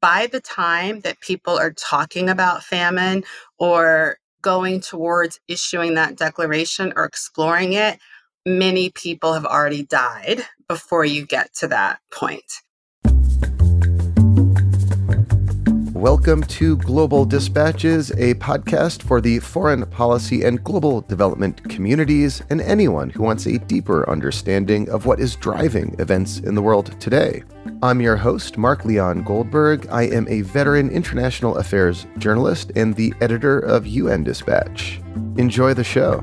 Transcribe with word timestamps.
by 0.00 0.28
the 0.30 0.40
time 0.40 1.00
that 1.00 1.20
people 1.20 1.58
are 1.58 1.72
talking 1.72 2.28
about 2.28 2.64
famine 2.64 3.24
or 3.58 4.18
going 4.42 4.80
towards 4.80 5.40
issuing 5.48 5.94
that 5.94 6.16
declaration 6.16 6.92
or 6.96 7.04
exploring 7.04 7.72
it, 7.72 7.98
many 8.46 8.90
people 8.90 9.34
have 9.34 9.46
already 9.46 9.82
died 9.84 10.46
before 10.68 11.04
you 11.04 11.26
get 11.26 11.54
to 11.54 11.68
that 11.68 12.00
point. 12.12 12.62
Welcome 15.96 16.42
to 16.42 16.76
Global 16.76 17.24
Dispatches, 17.24 18.10
a 18.10 18.34
podcast 18.34 19.00
for 19.02 19.22
the 19.22 19.38
foreign 19.38 19.86
policy 19.86 20.42
and 20.42 20.62
global 20.62 21.00
development 21.00 21.66
communities 21.70 22.42
and 22.50 22.60
anyone 22.60 23.08
who 23.08 23.22
wants 23.22 23.46
a 23.46 23.58
deeper 23.60 24.08
understanding 24.08 24.90
of 24.90 25.06
what 25.06 25.20
is 25.20 25.36
driving 25.36 25.96
events 25.98 26.40
in 26.40 26.54
the 26.54 26.60
world 26.60 27.00
today. 27.00 27.44
I'm 27.82 28.02
your 28.02 28.16
host, 28.16 28.58
Mark 28.58 28.84
Leon 28.84 29.22
Goldberg. 29.22 29.88
I 29.90 30.02
am 30.02 30.28
a 30.28 30.42
veteran 30.42 30.90
international 30.90 31.56
affairs 31.56 32.06
journalist 32.18 32.72
and 32.76 32.94
the 32.94 33.14
editor 33.22 33.58
of 33.58 33.86
UN 33.86 34.22
Dispatch. 34.22 35.00
Enjoy 35.38 35.72
the 35.72 35.82
show. 35.82 36.22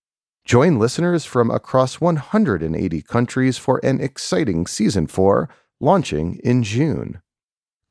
Join 0.45 0.79
listeners 0.79 1.23
from 1.23 1.51
across 1.51 2.01
180 2.01 3.01
countries 3.03 3.57
for 3.57 3.79
an 3.83 4.01
exciting 4.01 4.65
season 4.65 5.07
4 5.07 5.47
launching 5.79 6.39
in 6.43 6.63
June. 6.63 7.21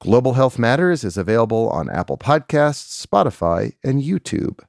Global 0.01 0.33
Health 0.33 0.59
Matters 0.59 1.05
is 1.05 1.17
available 1.17 1.69
on 1.70 1.91
Apple 1.91 2.19
Podcasts, 2.19 3.07
Spotify, 3.07 3.75
and 3.84 4.03
YouTube. 4.03 4.61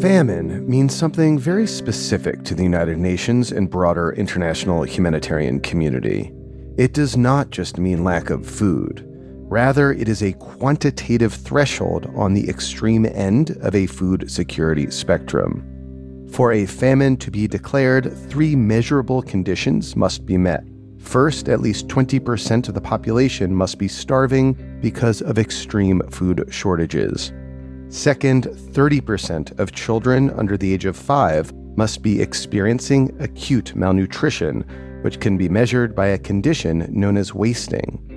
Famine 0.00 0.68
means 0.68 0.94
something 0.94 1.38
very 1.38 1.66
specific 1.66 2.44
to 2.44 2.54
the 2.54 2.62
United 2.62 2.98
Nations 2.98 3.52
and 3.52 3.70
broader 3.70 4.12
international 4.12 4.82
humanitarian 4.82 5.60
community. 5.60 6.32
It 6.76 6.92
does 6.92 7.16
not 7.16 7.50
just 7.50 7.78
mean 7.78 8.04
lack 8.04 8.30
of 8.30 8.46
food. 8.46 9.11
Rather, 9.52 9.92
it 9.92 10.08
is 10.08 10.22
a 10.22 10.32
quantitative 10.32 11.34
threshold 11.34 12.10
on 12.16 12.32
the 12.32 12.48
extreme 12.48 13.04
end 13.04 13.50
of 13.60 13.74
a 13.74 13.86
food 13.86 14.30
security 14.30 14.90
spectrum. 14.90 15.62
For 16.32 16.52
a 16.52 16.64
famine 16.64 17.18
to 17.18 17.30
be 17.30 17.46
declared, 17.46 18.16
three 18.30 18.56
measurable 18.56 19.20
conditions 19.20 19.94
must 19.94 20.24
be 20.24 20.38
met. 20.38 20.64
First, 20.98 21.50
at 21.50 21.60
least 21.60 21.86
20% 21.88 22.66
of 22.66 22.72
the 22.72 22.80
population 22.80 23.54
must 23.54 23.76
be 23.76 23.88
starving 23.88 24.54
because 24.80 25.20
of 25.20 25.38
extreme 25.38 26.00
food 26.08 26.48
shortages. 26.48 27.30
Second, 27.90 28.44
30% 28.44 29.58
of 29.58 29.72
children 29.72 30.30
under 30.30 30.56
the 30.56 30.72
age 30.72 30.86
of 30.86 30.96
five 30.96 31.52
must 31.76 32.00
be 32.00 32.22
experiencing 32.22 33.14
acute 33.20 33.76
malnutrition, 33.76 34.62
which 35.02 35.20
can 35.20 35.36
be 35.36 35.50
measured 35.50 35.94
by 35.94 36.06
a 36.06 36.18
condition 36.18 36.86
known 36.88 37.18
as 37.18 37.34
wasting. 37.34 38.11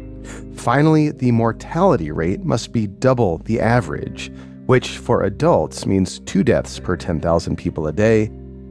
Finally, 0.55 1.11
the 1.11 1.31
mortality 1.31 2.11
rate 2.11 2.43
must 2.43 2.71
be 2.71 2.87
double 2.87 3.39
the 3.39 3.59
average, 3.59 4.31
which 4.65 4.97
for 4.97 5.23
adults 5.23 5.85
means 5.85 6.19
two 6.21 6.43
deaths 6.43 6.79
per 6.79 6.95
10,000 6.95 7.55
people 7.55 7.87
a 7.87 7.91
day, 7.91 8.25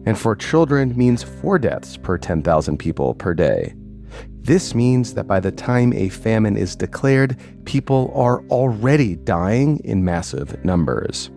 and 0.07 0.19
for 0.19 0.35
children 0.37 0.97
means 0.97 1.23
four 1.23 1.59
deaths 1.59 1.97
per 1.97 2.19
10,000 2.19 2.77
people 2.79 3.15
per 3.15 3.33
day. 3.35 3.75
This 4.41 4.75
means 4.75 5.15
that 5.15 5.27
by 5.27 5.41
the 5.41 5.53
time 5.53 5.93
a 5.95 6.11
famine 6.11 6.57
is 6.57 6.77
declared, 6.77 7.39
people 7.65 8.13
are 8.15 8.43
already 8.49 9.17
dying 9.17 9.79
in 9.85 10.05
massive 10.05 10.63
numbers. 10.65 11.31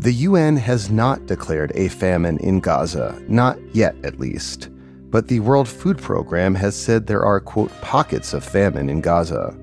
The 0.00 0.12
UN 0.12 0.56
has 0.56 0.90
not 0.90 1.26
declared 1.26 1.70
a 1.76 1.86
famine 1.86 2.38
in 2.38 2.58
Gaza, 2.58 3.22
not 3.28 3.56
yet 3.72 3.94
at 4.02 4.18
least 4.18 4.68
but 5.12 5.28
the 5.28 5.40
World 5.40 5.68
Food 5.68 5.98
Program 5.98 6.54
has 6.54 6.74
said 6.74 7.06
there 7.06 7.24
are, 7.24 7.38
quote, 7.38 7.70
pockets 7.82 8.32
of 8.32 8.42
famine 8.42 8.88
in 8.88 9.02
Gaza. 9.02 9.54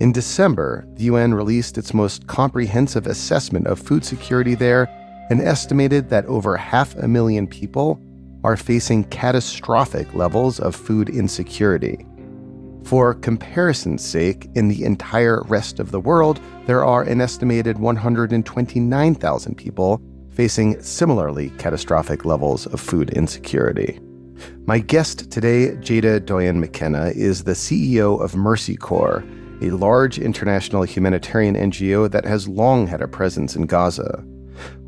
In 0.00 0.10
December, 0.10 0.86
the 0.94 1.04
UN 1.04 1.34
released 1.34 1.76
its 1.76 1.92
most 1.92 2.26
comprehensive 2.26 3.06
assessment 3.06 3.66
of 3.66 3.78
food 3.78 4.06
security 4.06 4.54
there 4.54 4.88
and 5.28 5.42
estimated 5.42 6.08
that 6.08 6.24
over 6.24 6.56
half 6.56 6.96
a 6.96 7.06
million 7.06 7.46
people 7.46 8.00
are 8.42 8.56
facing 8.56 9.04
catastrophic 9.04 10.14
levels 10.14 10.58
of 10.60 10.74
food 10.74 11.10
insecurity. 11.10 12.06
For 12.84 13.14
comparison's 13.14 14.04
sake, 14.04 14.48
in 14.54 14.68
the 14.68 14.84
entire 14.84 15.42
rest 15.42 15.78
of 15.78 15.90
the 15.90 16.00
world, 16.00 16.40
there 16.66 16.84
are 16.84 17.02
an 17.02 17.20
estimated 17.20 17.78
129,000 17.78 19.54
people 19.56 20.00
facing 20.30 20.80
similarly 20.80 21.50
catastrophic 21.58 22.24
levels 22.24 22.66
of 22.66 22.80
food 22.80 23.10
insecurity. 23.10 24.00
My 24.66 24.78
guest 24.78 25.30
today, 25.30 25.76
Jada 25.76 26.24
Doyen 26.24 26.60
McKenna, 26.60 27.12
is 27.14 27.44
the 27.44 27.52
CEO 27.52 28.20
of 28.20 28.34
Mercy 28.34 28.76
Corps, 28.76 29.24
a 29.62 29.70
large 29.70 30.18
international 30.18 30.82
humanitarian 30.82 31.54
NGO 31.54 32.10
that 32.10 32.24
has 32.24 32.48
long 32.48 32.86
had 32.86 33.00
a 33.00 33.08
presence 33.08 33.56
in 33.56 33.66
Gaza. 33.66 34.24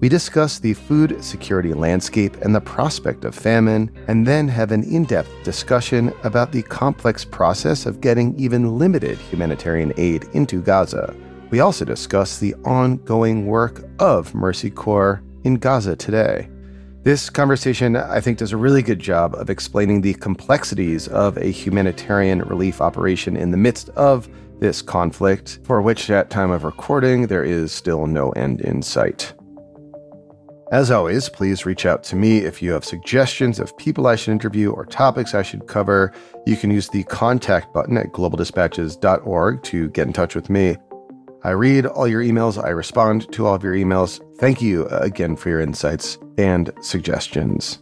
We 0.00 0.08
discuss 0.08 0.58
the 0.58 0.74
food 0.74 1.22
security 1.22 1.74
landscape 1.74 2.36
and 2.36 2.54
the 2.54 2.60
prospect 2.60 3.24
of 3.24 3.34
famine, 3.34 3.90
and 4.08 4.26
then 4.26 4.48
have 4.48 4.72
an 4.72 4.84
in 4.84 5.04
depth 5.04 5.30
discussion 5.44 6.12
about 6.24 6.52
the 6.52 6.62
complex 6.62 7.24
process 7.24 7.86
of 7.86 8.00
getting 8.00 8.38
even 8.38 8.78
limited 8.78 9.18
humanitarian 9.18 9.92
aid 9.96 10.24
into 10.32 10.62
Gaza. 10.62 11.14
We 11.50 11.60
also 11.60 11.84
discuss 11.84 12.38
the 12.38 12.54
ongoing 12.64 13.46
work 13.46 13.84
of 13.98 14.34
Mercy 14.34 14.70
Corps 14.70 15.22
in 15.44 15.54
Gaza 15.54 15.96
today. 15.96 16.48
This 17.08 17.30
conversation, 17.30 17.96
I 17.96 18.20
think, 18.20 18.36
does 18.36 18.52
a 18.52 18.58
really 18.58 18.82
good 18.82 18.98
job 18.98 19.34
of 19.34 19.48
explaining 19.48 20.02
the 20.02 20.12
complexities 20.12 21.08
of 21.08 21.38
a 21.38 21.46
humanitarian 21.46 22.40
relief 22.40 22.82
operation 22.82 23.34
in 23.34 23.50
the 23.50 23.56
midst 23.56 23.88
of 23.96 24.28
this 24.60 24.82
conflict, 24.82 25.58
for 25.64 25.80
which, 25.80 26.10
at 26.10 26.28
time 26.28 26.50
of 26.50 26.64
recording, 26.64 27.26
there 27.26 27.44
is 27.44 27.72
still 27.72 28.06
no 28.06 28.28
end 28.32 28.60
in 28.60 28.82
sight. 28.82 29.32
As 30.70 30.90
always, 30.90 31.30
please 31.30 31.64
reach 31.64 31.86
out 31.86 32.04
to 32.04 32.14
me 32.14 32.40
if 32.40 32.60
you 32.60 32.72
have 32.72 32.84
suggestions 32.84 33.58
of 33.58 33.74
people 33.78 34.06
I 34.06 34.14
should 34.14 34.32
interview 34.32 34.70
or 34.70 34.84
topics 34.84 35.34
I 35.34 35.40
should 35.40 35.66
cover. 35.66 36.12
You 36.44 36.58
can 36.58 36.70
use 36.70 36.90
the 36.90 37.04
contact 37.04 37.72
button 37.72 37.96
at 37.96 38.12
globaldispatches.org 38.12 39.62
to 39.62 39.88
get 39.88 40.06
in 40.06 40.12
touch 40.12 40.34
with 40.34 40.50
me. 40.50 40.76
I 41.42 41.52
read 41.52 41.86
all 41.86 42.06
your 42.06 42.22
emails, 42.22 42.62
I 42.62 42.68
respond 42.68 43.32
to 43.32 43.46
all 43.46 43.54
of 43.54 43.64
your 43.64 43.72
emails. 43.72 44.20
Thank 44.38 44.62
you 44.62 44.86
uh, 44.86 45.00
again 45.02 45.34
for 45.34 45.48
your 45.48 45.60
insights 45.60 46.16
and 46.38 46.70
suggestions. 46.80 47.80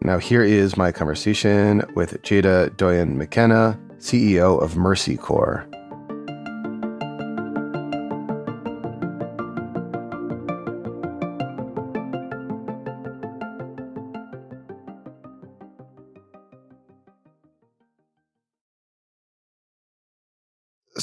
Now, 0.00 0.18
here 0.18 0.44
is 0.44 0.76
my 0.76 0.92
conversation 0.92 1.82
with 1.96 2.22
Jada 2.22 2.76
Doyen 2.76 3.18
McKenna, 3.18 3.76
CEO 3.98 4.62
of 4.62 4.76
Mercy 4.76 5.16
Corps. 5.16 5.68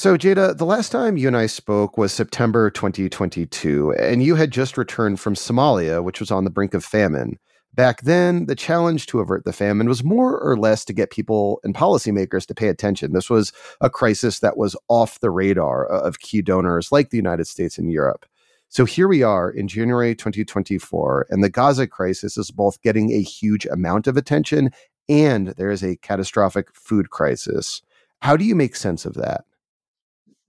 So, 0.03 0.17
Tjada, 0.17 0.57
the 0.57 0.65
last 0.65 0.91
time 0.91 1.15
you 1.15 1.29
and 1.29 1.37
I 1.37 1.45
spoke 1.45 1.97
was 1.97 2.11
September 2.11 2.69
2022, 2.69 3.93
and 3.93 4.21
you 4.21 4.35
had 4.35 4.51
just 4.51 4.77
returned 4.77 5.21
from 5.21 5.33
Somalia, 5.33 6.03
which 6.03 6.19
was 6.19 6.29
on 6.29 6.43
the 6.43 6.49
brink 6.49 6.73
of 6.73 6.83
famine. 6.83 7.39
Back 7.73 8.01
then, 8.01 8.47
the 8.47 8.53
challenge 8.53 9.05
to 9.05 9.21
avert 9.21 9.45
the 9.45 9.53
famine 9.53 9.87
was 9.87 10.03
more 10.03 10.37
or 10.37 10.57
less 10.57 10.83
to 10.83 10.93
get 10.93 11.09
people 11.09 11.61
and 11.63 11.73
policymakers 11.73 12.45
to 12.47 12.53
pay 12.53 12.67
attention. 12.67 13.13
This 13.13 13.29
was 13.29 13.53
a 13.79 13.89
crisis 13.89 14.39
that 14.39 14.57
was 14.57 14.75
off 14.89 15.21
the 15.21 15.31
radar 15.31 15.89
uh, 15.89 16.01
of 16.01 16.19
key 16.19 16.41
donors 16.41 16.91
like 16.91 17.09
the 17.09 17.15
United 17.15 17.47
States 17.47 17.77
and 17.77 17.89
Europe. 17.89 18.25
So 18.67 18.83
here 18.83 19.07
we 19.07 19.23
are 19.23 19.49
in 19.49 19.69
January 19.69 20.15
2024, 20.15 21.27
and 21.29 21.41
the 21.41 21.49
Gaza 21.49 21.87
crisis 21.87 22.37
is 22.37 22.51
both 22.51 22.81
getting 22.81 23.13
a 23.13 23.21
huge 23.21 23.65
amount 23.67 24.07
of 24.07 24.17
attention 24.17 24.71
and 25.07 25.53
there 25.55 25.71
is 25.71 25.81
a 25.81 25.95
catastrophic 25.95 26.75
food 26.75 27.09
crisis. 27.09 27.81
How 28.19 28.35
do 28.35 28.43
you 28.43 28.53
make 28.53 28.75
sense 28.75 29.05
of 29.05 29.13
that? 29.13 29.45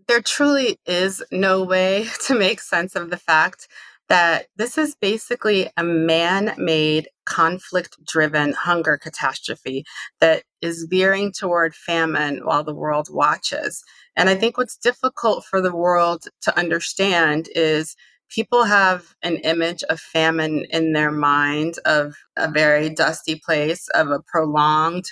There 0.06 0.22
truly 0.22 0.78
is 0.86 1.22
no 1.30 1.62
way 1.62 2.06
to 2.26 2.38
make 2.38 2.60
sense 2.60 2.94
of 2.94 3.10
the 3.10 3.16
fact 3.16 3.68
that 4.08 4.46
this 4.56 4.76
is 4.76 4.94
basically 4.94 5.70
a 5.76 5.82
man 5.82 6.54
made, 6.58 7.08
conflict 7.24 7.96
driven 8.06 8.52
hunger 8.52 8.98
catastrophe 8.98 9.82
that 10.20 10.42
is 10.60 10.86
veering 10.90 11.32
toward 11.32 11.74
famine 11.74 12.40
while 12.44 12.62
the 12.62 12.74
world 12.74 13.08
watches. 13.10 13.82
And 14.14 14.28
I 14.28 14.34
think 14.34 14.58
what's 14.58 14.76
difficult 14.76 15.44
for 15.44 15.60
the 15.62 15.74
world 15.74 16.26
to 16.42 16.58
understand 16.58 17.48
is 17.54 17.96
people 18.28 18.64
have 18.64 19.14
an 19.22 19.36
image 19.38 19.82
of 19.84 20.00
famine 20.00 20.66
in 20.70 20.92
their 20.92 21.10
mind 21.10 21.74
of 21.84 22.14
a 22.36 22.50
very 22.50 22.90
dusty 22.90 23.40
place, 23.44 23.88
of 23.94 24.10
a 24.10 24.20
prolonged 24.20 25.06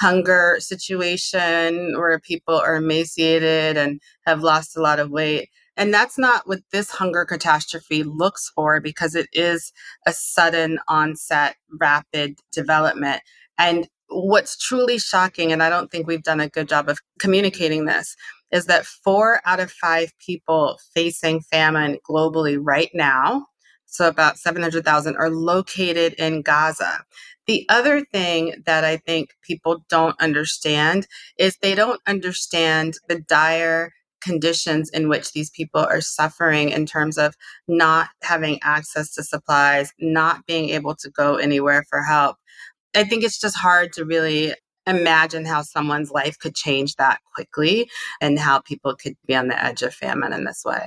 hunger 0.00 0.56
situation 0.58 1.94
where 1.96 2.18
people 2.18 2.54
are 2.54 2.76
emaciated 2.76 3.76
and 3.76 4.00
have 4.24 4.42
lost 4.42 4.76
a 4.76 4.80
lot 4.80 4.98
of 4.98 5.10
weight. 5.10 5.50
And 5.76 5.92
that's 5.92 6.18
not 6.18 6.48
what 6.48 6.60
this 6.72 6.90
hunger 6.90 7.24
catastrophe 7.24 8.02
looks 8.02 8.50
for 8.54 8.80
because 8.80 9.14
it 9.14 9.28
is 9.32 9.72
a 10.06 10.12
sudden 10.12 10.78
onset, 10.88 11.56
rapid 11.78 12.38
development. 12.50 13.20
And 13.58 13.88
what's 14.08 14.56
truly 14.56 14.98
shocking, 14.98 15.52
and 15.52 15.62
I 15.62 15.68
don't 15.68 15.90
think 15.90 16.06
we've 16.06 16.22
done 16.22 16.40
a 16.40 16.48
good 16.48 16.68
job 16.68 16.88
of 16.88 16.98
communicating 17.18 17.84
this, 17.84 18.16
is 18.50 18.66
that 18.66 18.86
four 18.86 19.40
out 19.44 19.60
of 19.60 19.70
five 19.70 20.12
people 20.18 20.78
facing 20.94 21.40
famine 21.42 21.98
globally 22.08 22.58
right 22.60 22.90
now, 22.94 23.46
so 23.90 24.08
about 24.08 24.38
700,000, 24.38 25.16
are 25.16 25.30
located 25.30 26.14
in 26.14 26.42
Gaza. 26.42 27.04
The 27.46 27.66
other 27.68 28.04
thing 28.12 28.62
that 28.66 28.84
I 28.84 28.96
think 28.96 29.30
people 29.42 29.84
don't 29.88 30.18
understand 30.20 31.06
is 31.38 31.56
they 31.56 31.74
don't 31.74 32.00
understand 32.06 32.94
the 33.08 33.20
dire 33.20 33.92
conditions 34.20 34.90
in 34.90 35.08
which 35.08 35.32
these 35.32 35.50
people 35.50 35.80
are 35.80 36.00
suffering 36.00 36.68
in 36.68 36.86
terms 36.86 37.18
of 37.18 37.34
not 37.66 38.08
having 38.22 38.58
access 38.62 39.12
to 39.14 39.22
supplies, 39.22 39.92
not 39.98 40.46
being 40.46 40.70
able 40.70 40.94
to 40.96 41.10
go 41.10 41.36
anywhere 41.36 41.84
for 41.88 42.02
help. 42.02 42.36
I 42.94 43.04
think 43.04 43.24
it's 43.24 43.40
just 43.40 43.56
hard 43.56 43.92
to 43.94 44.04
really 44.04 44.54
imagine 44.86 45.44
how 45.44 45.62
someone's 45.62 46.10
life 46.10 46.38
could 46.38 46.54
change 46.54 46.96
that 46.96 47.20
quickly 47.34 47.88
and 48.20 48.38
how 48.38 48.60
people 48.60 48.94
could 48.96 49.14
be 49.26 49.34
on 49.34 49.48
the 49.48 49.62
edge 49.62 49.82
of 49.82 49.94
famine 49.94 50.32
in 50.32 50.44
this 50.44 50.62
way. 50.64 50.86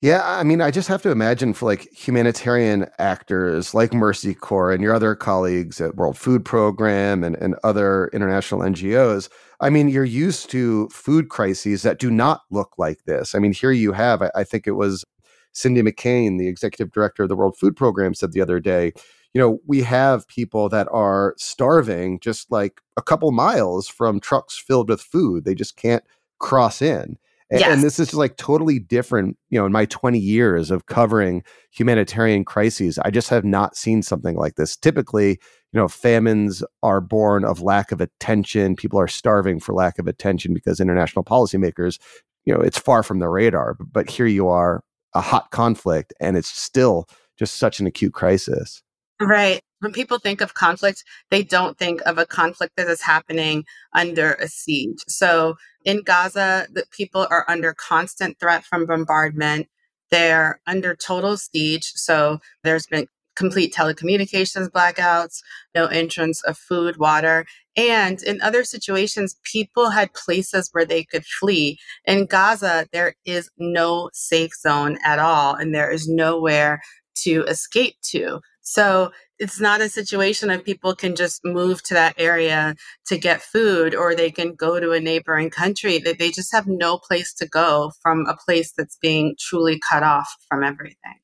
Yeah, 0.00 0.22
I 0.24 0.44
mean, 0.44 0.60
I 0.60 0.70
just 0.70 0.86
have 0.86 1.02
to 1.02 1.10
imagine 1.10 1.54
for 1.54 1.66
like 1.66 1.90
humanitarian 1.92 2.86
actors 3.00 3.74
like 3.74 3.92
Mercy 3.92 4.32
Corps 4.32 4.70
and 4.70 4.80
your 4.80 4.94
other 4.94 5.16
colleagues 5.16 5.80
at 5.80 5.96
World 5.96 6.16
Food 6.16 6.44
Program 6.44 7.24
and, 7.24 7.34
and 7.36 7.56
other 7.64 8.08
international 8.12 8.60
NGOs. 8.60 9.28
I 9.60 9.70
mean, 9.70 9.88
you're 9.88 10.04
used 10.04 10.50
to 10.50 10.88
food 10.90 11.30
crises 11.30 11.82
that 11.82 11.98
do 11.98 12.12
not 12.12 12.42
look 12.52 12.74
like 12.78 13.04
this. 13.06 13.34
I 13.34 13.40
mean, 13.40 13.52
here 13.52 13.72
you 13.72 13.90
have, 13.92 14.22
I, 14.22 14.30
I 14.36 14.44
think 14.44 14.68
it 14.68 14.72
was 14.72 15.04
Cindy 15.52 15.82
McCain, 15.82 16.38
the 16.38 16.46
executive 16.46 16.92
director 16.92 17.24
of 17.24 17.28
the 17.28 17.36
World 17.36 17.56
Food 17.58 17.74
Program, 17.74 18.14
said 18.14 18.30
the 18.30 18.40
other 18.40 18.60
day, 18.60 18.92
you 19.34 19.40
know, 19.40 19.58
we 19.66 19.82
have 19.82 20.28
people 20.28 20.68
that 20.68 20.86
are 20.92 21.34
starving 21.38 22.20
just 22.20 22.52
like 22.52 22.80
a 22.96 23.02
couple 23.02 23.32
miles 23.32 23.88
from 23.88 24.20
trucks 24.20 24.56
filled 24.56 24.90
with 24.90 25.00
food. 25.00 25.44
They 25.44 25.56
just 25.56 25.76
can't 25.76 26.04
cross 26.38 26.80
in. 26.80 27.18
And, 27.50 27.60
yes. 27.60 27.72
and 27.72 27.82
this 27.82 27.98
is 27.98 28.08
just 28.08 28.18
like 28.18 28.36
totally 28.36 28.78
different, 28.78 29.38
you 29.48 29.58
know, 29.58 29.64
in 29.64 29.72
my 29.72 29.86
20 29.86 30.18
years 30.18 30.70
of 30.70 30.86
covering 30.86 31.42
humanitarian 31.70 32.44
crises, 32.44 32.98
I 32.98 33.10
just 33.10 33.30
have 33.30 33.44
not 33.44 33.74
seen 33.74 34.02
something 34.02 34.36
like 34.36 34.56
this. 34.56 34.76
Typically, 34.76 35.30
you 35.72 35.80
know, 35.80 35.88
famines 35.88 36.62
are 36.82 37.00
born 37.00 37.44
of 37.44 37.62
lack 37.62 37.90
of 37.90 38.00
attention. 38.00 38.76
People 38.76 39.00
are 39.00 39.08
starving 39.08 39.60
for 39.60 39.74
lack 39.74 39.98
of 39.98 40.06
attention 40.06 40.52
because 40.52 40.78
international 40.78 41.24
policymakers, 41.24 41.98
you 42.44 42.52
know, 42.52 42.60
it's 42.60 42.78
far 42.78 43.02
from 43.02 43.18
the 43.18 43.28
radar. 43.28 43.76
But 43.80 44.10
here 44.10 44.26
you 44.26 44.48
are, 44.48 44.82
a 45.14 45.20
hot 45.22 45.50
conflict, 45.50 46.12
and 46.20 46.36
it's 46.36 46.48
still 46.48 47.06
just 47.38 47.56
such 47.56 47.80
an 47.80 47.86
acute 47.86 48.12
crisis. 48.12 48.82
Right. 49.20 49.60
When 49.80 49.92
people 49.92 50.18
think 50.18 50.40
of 50.40 50.54
conflict, 50.54 51.04
they 51.30 51.42
don't 51.42 51.78
think 51.78 52.00
of 52.04 52.18
a 52.18 52.26
conflict 52.26 52.74
that 52.76 52.88
is 52.88 53.02
happening 53.02 53.64
under 53.94 54.32
a 54.34 54.48
siege. 54.48 55.02
So 55.08 55.54
in 55.88 56.02
Gaza, 56.02 56.66
the 56.70 56.84
people 56.90 57.26
are 57.30 57.46
under 57.48 57.72
constant 57.72 58.38
threat 58.38 58.62
from 58.62 58.84
bombardment. 58.84 59.68
They're 60.10 60.60
under 60.66 60.94
total 60.94 61.38
siege. 61.38 61.92
So 61.94 62.40
there's 62.62 62.86
been 62.86 63.06
complete 63.36 63.72
telecommunications 63.72 64.68
blackouts, 64.68 65.40
no 65.74 65.86
entrance 65.86 66.42
of 66.44 66.58
food, 66.58 66.98
water. 66.98 67.46
And 67.74 68.22
in 68.22 68.42
other 68.42 68.64
situations, 68.64 69.36
people 69.44 69.88
had 69.88 70.12
places 70.12 70.68
where 70.72 70.84
they 70.84 71.04
could 71.04 71.24
flee. 71.24 71.78
In 72.04 72.26
Gaza, 72.26 72.86
there 72.92 73.14
is 73.24 73.48
no 73.56 74.10
safe 74.12 74.52
zone 74.60 74.98
at 75.02 75.18
all, 75.18 75.54
and 75.54 75.74
there 75.74 75.90
is 75.90 76.06
nowhere 76.06 76.82
to 77.22 77.44
escape 77.44 77.94
to. 78.10 78.40
So 78.60 79.10
it's 79.38 79.60
not 79.60 79.80
a 79.80 79.88
situation 79.88 80.50
of 80.50 80.64
people 80.64 80.94
can 80.94 81.14
just 81.14 81.44
move 81.44 81.82
to 81.84 81.94
that 81.94 82.14
area 82.18 82.74
to 83.06 83.18
get 83.18 83.42
food 83.42 83.94
or 83.94 84.14
they 84.14 84.30
can 84.30 84.54
go 84.54 84.80
to 84.80 84.92
a 84.92 85.00
neighboring 85.00 85.50
country. 85.50 85.98
They, 85.98 86.12
they 86.12 86.30
just 86.30 86.52
have 86.52 86.66
no 86.66 86.98
place 86.98 87.32
to 87.34 87.46
go 87.46 87.92
from 88.02 88.26
a 88.26 88.36
place 88.36 88.72
that's 88.76 88.96
being 88.96 89.36
truly 89.38 89.80
cut 89.90 90.02
off 90.02 90.28
from 90.48 90.64
everything. 90.64 91.20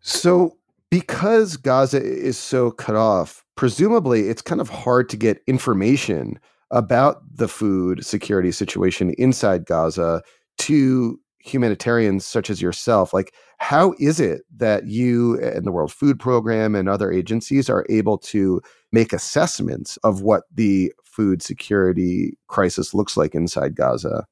So, 0.00 0.56
because 0.90 1.56
Gaza 1.56 2.02
is 2.02 2.38
so 2.38 2.70
cut 2.70 2.94
off, 2.94 3.44
presumably 3.56 4.28
it's 4.28 4.42
kind 4.42 4.60
of 4.60 4.68
hard 4.68 5.08
to 5.08 5.16
get 5.16 5.42
information 5.46 6.38
about 6.70 7.22
the 7.34 7.48
food 7.48 8.04
security 8.04 8.52
situation 8.52 9.10
inside 9.18 9.66
Gaza 9.66 10.22
to 10.58 11.18
humanitarians 11.46 12.26
such 12.26 12.50
as 12.50 12.60
yourself. 12.60 13.14
Like, 13.14 13.32
how 13.58 13.94
is 13.98 14.20
it 14.20 14.42
that 14.56 14.86
you 14.86 15.40
and 15.40 15.66
the 15.66 15.72
World 15.72 15.92
Food 15.92 16.18
Program 16.18 16.74
and 16.74 16.88
other 16.88 17.10
agencies 17.10 17.70
are 17.70 17.86
able 17.88 18.18
to 18.18 18.60
make 18.92 19.12
assessments 19.12 19.96
of 19.98 20.22
what 20.22 20.44
the 20.52 20.92
food 21.04 21.42
security 21.42 22.36
crisis 22.48 22.92
looks 22.92 23.16
like 23.16 23.34
inside 23.34 23.74
Gaza? 23.74 24.26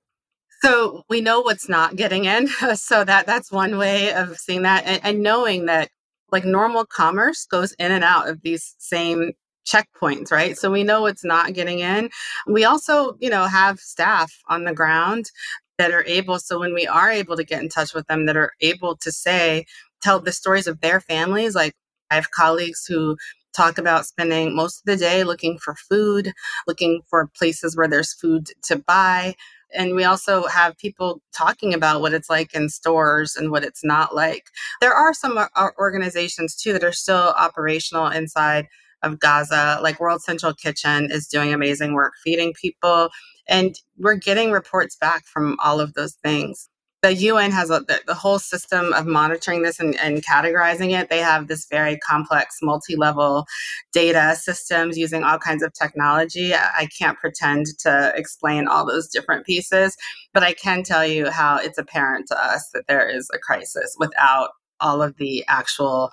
So 0.60 1.02
we 1.08 1.20
know 1.20 1.40
what's 1.40 1.68
not 1.68 1.96
getting 1.96 2.24
in. 2.24 2.48
So 2.76 3.04
that 3.04 3.26
that's 3.26 3.52
one 3.52 3.76
way 3.78 4.12
of 4.12 4.38
seeing 4.38 4.62
that 4.62 4.84
and, 4.86 5.00
and 5.04 5.22
knowing 5.22 5.66
that 5.66 5.90
like 6.32 6.44
normal 6.44 6.84
commerce 6.84 7.46
goes 7.46 7.72
in 7.72 7.92
and 7.92 8.02
out 8.02 8.28
of 8.28 8.42
these 8.42 8.74
same 8.78 9.32
checkpoints, 9.66 10.30
right? 10.30 10.56
So 10.56 10.70
we 10.70 10.84
know 10.84 11.02
what's 11.02 11.24
not 11.24 11.54
getting 11.54 11.78
in. 11.80 12.10
We 12.46 12.64
also, 12.64 13.16
you 13.20 13.30
know, 13.30 13.46
have 13.46 13.78
staff 13.78 14.32
on 14.48 14.64
the 14.64 14.74
ground 14.74 15.30
that 15.78 15.92
are 15.92 16.04
able 16.06 16.38
so 16.38 16.58
when 16.60 16.74
we 16.74 16.86
are 16.86 17.10
able 17.10 17.36
to 17.36 17.44
get 17.44 17.62
in 17.62 17.68
touch 17.68 17.94
with 17.94 18.06
them 18.06 18.26
that 18.26 18.36
are 18.36 18.52
able 18.60 18.96
to 18.96 19.10
say 19.10 19.64
tell 20.02 20.20
the 20.20 20.32
stories 20.32 20.66
of 20.66 20.80
their 20.80 21.00
families 21.00 21.54
like 21.54 21.74
i 22.10 22.14
have 22.14 22.30
colleagues 22.30 22.84
who 22.86 23.16
talk 23.56 23.78
about 23.78 24.06
spending 24.06 24.54
most 24.54 24.80
of 24.80 24.84
the 24.86 24.96
day 24.96 25.24
looking 25.24 25.58
for 25.58 25.74
food 25.74 26.32
looking 26.66 27.02
for 27.08 27.28
places 27.36 27.76
where 27.76 27.88
there's 27.88 28.12
food 28.14 28.48
to 28.62 28.76
buy. 28.76 29.34
And 29.74 29.94
we 29.94 30.04
also 30.04 30.46
have 30.46 30.78
people 30.78 31.20
talking 31.36 31.74
about 31.74 32.00
what 32.00 32.14
it's 32.14 32.30
like 32.30 32.54
in 32.54 32.68
stores 32.68 33.34
and 33.34 33.50
what 33.50 33.64
it's 33.64 33.84
not 33.84 34.14
like. 34.14 34.44
There 34.80 34.92
are 34.94 35.12
some 35.12 35.36
uh, 35.36 35.68
organizations 35.78 36.54
too 36.54 36.72
that 36.72 36.84
are 36.84 36.92
still 36.92 37.34
operational 37.36 38.06
inside 38.06 38.68
of 39.04 39.20
Gaza, 39.20 39.78
like 39.82 40.00
World 40.00 40.22
Central 40.22 40.54
Kitchen, 40.54 41.08
is 41.10 41.26
doing 41.26 41.52
amazing 41.52 41.94
work 41.94 42.14
feeding 42.22 42.54
people. 42.60 43.10
And 43.48 43.78
we're 43.98 44.16
getting 44.16 44.50
reports 44.50 44.96
back 44.96 45.26
from 45.26 45.56
all 45.62 45.80
of 45.80 45.94
those 45.94 46.14
things. 46.14 46.68
The 47.02 47.12
UN 47.12 47.50
has 47.50 47.68
a, 47.68 47.80
the, 47.80 48.00
the 48.06 48.14
whole 48.14 48.38
system 48.38 48.94
of 48.94 49.04
monitoring 49.04 49.62
this 49.62 49.78
and, 49.78 49.94
and 50.00 50.24
categorizing 50.24 50.98
it. 50.98 51.10
They 51.10 51.18
have 51.18 51.48
this 51.48 51.66
very 51.70 51.98
complex, 51.98 52.60
multi 52.62 52.96
level 52.96 53.44
data 53.92 54.34
systems 54.36 54.96
using 54.96 55.22
all 55.22 55.38
kinds 55.38 55.62
of 55.62 55.74
technology. 55.74 56.54
I 56.54 56.88
can't 56.98 57.18
pretend 57.18 57.66
to 57.80 58.14
explain 58.16 58.66
all 58.68 58.86
those 58.86 59.08
different 59.08 59.44
pieces, 59.44 59.98
but 60.32 60.42
I 60.42 60.54
can 60.54 60.82
tell 60.82 61.06
you 61.06 61.30
how 61.30 61.58
it's 61.58 61.76
apparent 61.76 62.28
to 62.28 62.42
us 62.42 62.70
that 62.72 62.84
there 62.88 63.06
is 63.06 63.28
a 63.34 63.38
crisis 63.38 63.94
without 63.98 64.52
all 64.80 65.02
of 65.02 65.16
the 65.18 65.44
actual 65.46 66.10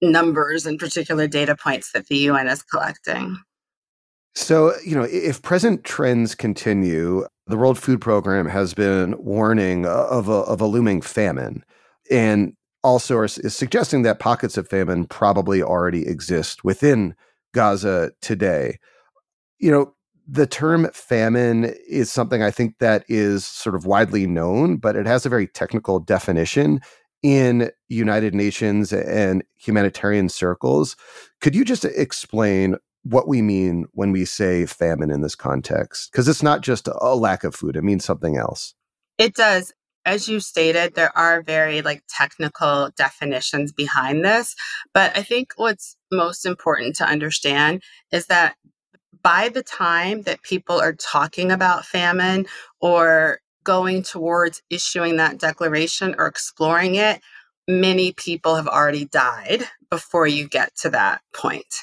numbers 0.00 0.66
and 0.66 0.78
particular 0.78 1.26
data 1.26 1.56
points 1.56 1.92
that 1.92 2.06
the 2.06 2.16
UN 2.18 2.48
is 2.48 2.62
collecting. 2.62 3.38
So, 4.34 4.72
you 4.86 4.94
know, 4.94 5.02
if 5.10 5.42
present 5.42 5.84
trends 5.84 6.34
continue, 6.34 7.26
the 7.46 7.56
World 7.56 7.78
Food 7.78 8.00
Program 8.00 8.46
has 8.46 8.74
been 8.74 9.16
warning 9.18 9.86
of 9.86 10.28
a, 10.28 10.32
of 10.32 10.60
a 10.60 10.66
looming 10.66 11.00
famine 11.00 11.64
and 12.10 12.54
also 12.84 13.22
is, 13.22 13.38
is 13.38 13.56
suggesting 13.56 14.02
that 14.02 14.20
pockets 14.20 14.56
of 14.56 14.68
famine 14.68 15.06
probably 15.06 15.62
already 15.62 16.06
exist 16.06 16.62
within 16.62 17.14
Gaza 17.52 18.12
today. 18.20 18.78
You 19.58 19.70
know, 19.70 19.94
the 20.26 20.46
term 20.46 20.88
famine 20.92 21.74
is 21.88 22.12
something 22.12 22.42
I 22.42 22.50
think 22.50 22.78
that 22.78 23.04
is 23.08 23.46
sort 23.46 23.74
of 23.74 23.86
widely 23.86 24.26
known, 24.26 24.76
but 24.76 24.94
it 24.94 25.06
has 25.06 25.24
a 25.24 25.30
very 25.30 25.48
technical 25.48 25.98
definition 25.98 26.80
in 27.22 27.70
United 27.88 28.34
Nations 28.34 28.92
and 28.92 29.42
humanitarian 29.56 30.28
circles. 30.28 30.96
Could 31.40 31.54
you 31.54 31.64
just 31.64 31.84
explain 31.84 32.76
what 33.02 33.28
we 33.28 33.42
mean 33.42 33.86
when 33.92 34.12
we 34.12 34.24
say 34.24 34.66
famine 34.66 35.10
in 35.10 35.22
this 35.22 35.34
context 35.34 36.10
because 36.10 36.28
it's 36.28 36.42
not 36.42 36.60
just 36.60 36.88
a 36.88 37.14
lack 37.14 37.44
of 37.44 37.54
food 37.54 37.76
it 37.76 37.84
means 37.84 38.04
something 38.04 38.36
else 38.36 38.74
it 39.18 39.34
does 39.34 39.72
as 40.08 40.26
you 40.26 40.40
stated, 40.40 40.94
there 40.94 41.16
are 41.16 41.42
very 41.42 41.82
like 41.82 42.02
technical 42.08 42.88
definitions 42.96 43.72
behind 43.72 44.24
this. 44.24 44.56
But 44.94 45.14
I 45.14 45.22
think 45.22 45.52
what's 45.56 45.96
most 46.10 46.46
important 46.46 46.96
to 46.96 47.04
understand 47.04 47.82
is 48.10 48.26
that 48.26 48.56
by 49.22 49.50
the 49.50 49.62
time 49.62 50.22
that 50.22 50.42
people 50.42 50.80
are 50.80 50.94
talking 50.94 51.50
about 51.50 51.84
famine 51.84 52.46
or 52.80 53.40
going 53.68 54.02
towards 54.02 54.62
issuing 54.70 55.18
that 55.18 55.38
declaration 55.38 56.14
or 56.16 56.26
exploring 56.26 56.94
it, 56.94 57.20
many 57.68 58.12
people 58.12 58.56
have 58.56 58.66
already 58.66 59.04
died 59.04 59.62
before 59.90 60.26
you 60.26 60.48
get 60.48 60.74
to 60.74 60.88
that 60.88 61.20
point. 61.34 61.82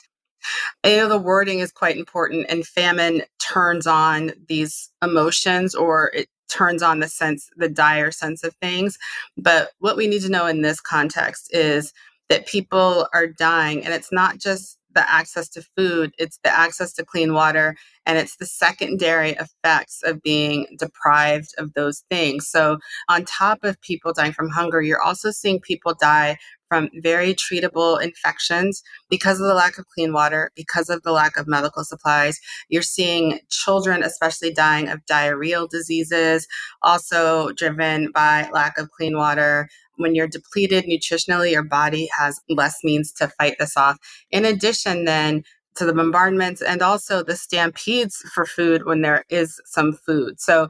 I 0.84 0.96
know 0.96 1.08
the 1.08 1.20
wording 1.20 1.60
is 1.60 1.72
quite 1.72 1.96
important, 1.96 2.48
and 2.50 2.66
famine 2.66 3.22
turns 3.38 3.86
on 3.86 4.32
these 4.48 4.90
emotions 5.04 5.76
or 5.76 6.10
it 6.16 6.28
turns 6.50 6.82
on 6.82 7.02
the 7.02 7.08
sense, 7.08 7.52
the 7.56 7.70
dire 7.70 8.10
sense 8.10 8.44
of 8.44 8.56
things. 8.56 8.98
But 9.38 9.70
what 9.78 9.96
we 9.96 10.08
need 10.08 10.24
to 10.24 10.30
know 10.30 10.48
in 10.48 10.64
this 10.64 10.82
context 10.82 11.54
is 11.54 11.94
that 12.30 12.48
people 12.48 13.08
are 13.14 13.28
dying, 13.28 13.86
and 13.86 13.94
it's 13.94 14.12
not 14.12 14.40
just 14.40 14.80
the 14.96 15.10
access 15.10 15.48
to 15.50 15.64
food, 15.78 16.14
it's 16.18 16.40
the 16.44 16.50
access 16.50 16.94
to 16.94 17.06
clean 17.06 17.34
water, 17.34 17.76
and 18.08 18.18
it's 18.18 18.38
the 18.38 18.46
secondary 18.48 19.32
effects 19.32 20.02
of 20.04 20.22
being 20.24 20.66
deprived 20.80 21.54
of 21.60 21.74
those 21.74 22.04
things. 22.10 22.48
So, 22.48 22.80
on 23.10 23.26
top 23.26 23.60
of 23.64 23.80
people 23.82 24.14
dying 24.14 24.34
from 24.34 24.50
hunger, 24.50 24.82
you're 24.82 25.02
also 25.02 25.30
seeing 25.30 25.60
people 25.60 25.94
die 26.00 26.38
from 26.68 26.90
very 27.04 27.36
treatable 27.36 28.02
infections 28.02 28.82
because 29.10 29.40
of 29.40 29.48
the 29.48 29.54
lack 29.54 29.78
of 29.78 29.86
clean 29.94 30.14
water, 30.14 30.52
because 30.56 30.90
of 30.90 31.04
the 31.04 31.12
lack 31.12 31.38
of 31.38 31.48
medical 31.48 31.84
supplies. 31.84 32.40
You're 32.70 32.82
seeing 32.82 33.40
children, 33.50 34.04
especially 34.04 34.52
dying 34.52 34.90
of 34.90 35.06
diarrheal 35.06 35.70
diseases, 35.70 36.48
also 36.82 37.52
driven 37.52 38.12
by 38.12 38.50
lack 38.52 38.78
of 38.78 38.90
clean 38.92 39.16
water 39.16 39.70
when 39.98 40.16
you're 40.16 40.28
depleted 40.28 40.86
nutritionally, 40.86 41.52
your 41.52 41.64
body 41.64 42.10
has 42.18 42.40
less 42.50 42.78
means 42.84 43.12
to 43.14 43.28
fight 43.40 43.56
this 43.60 43.78
off. 43.78 43.98
In 44.32 44.46
addition, 44.46 45.06
then, 45.06 45.44
to 45.76 45.86
the 45.86 45.94
bombardments 45.94 46.62
and 46.62 46.82
also 46.82 47.22
the 47.22 47.36
stampedes 47.36 48.18
for 48.34 48.46
food 48.46 48.86
when 48.86 49.02
there 49.02 49.26
is 49.30 49.62
some 49.66 49.94
food. 49.94 50.40
So 50.40 50.70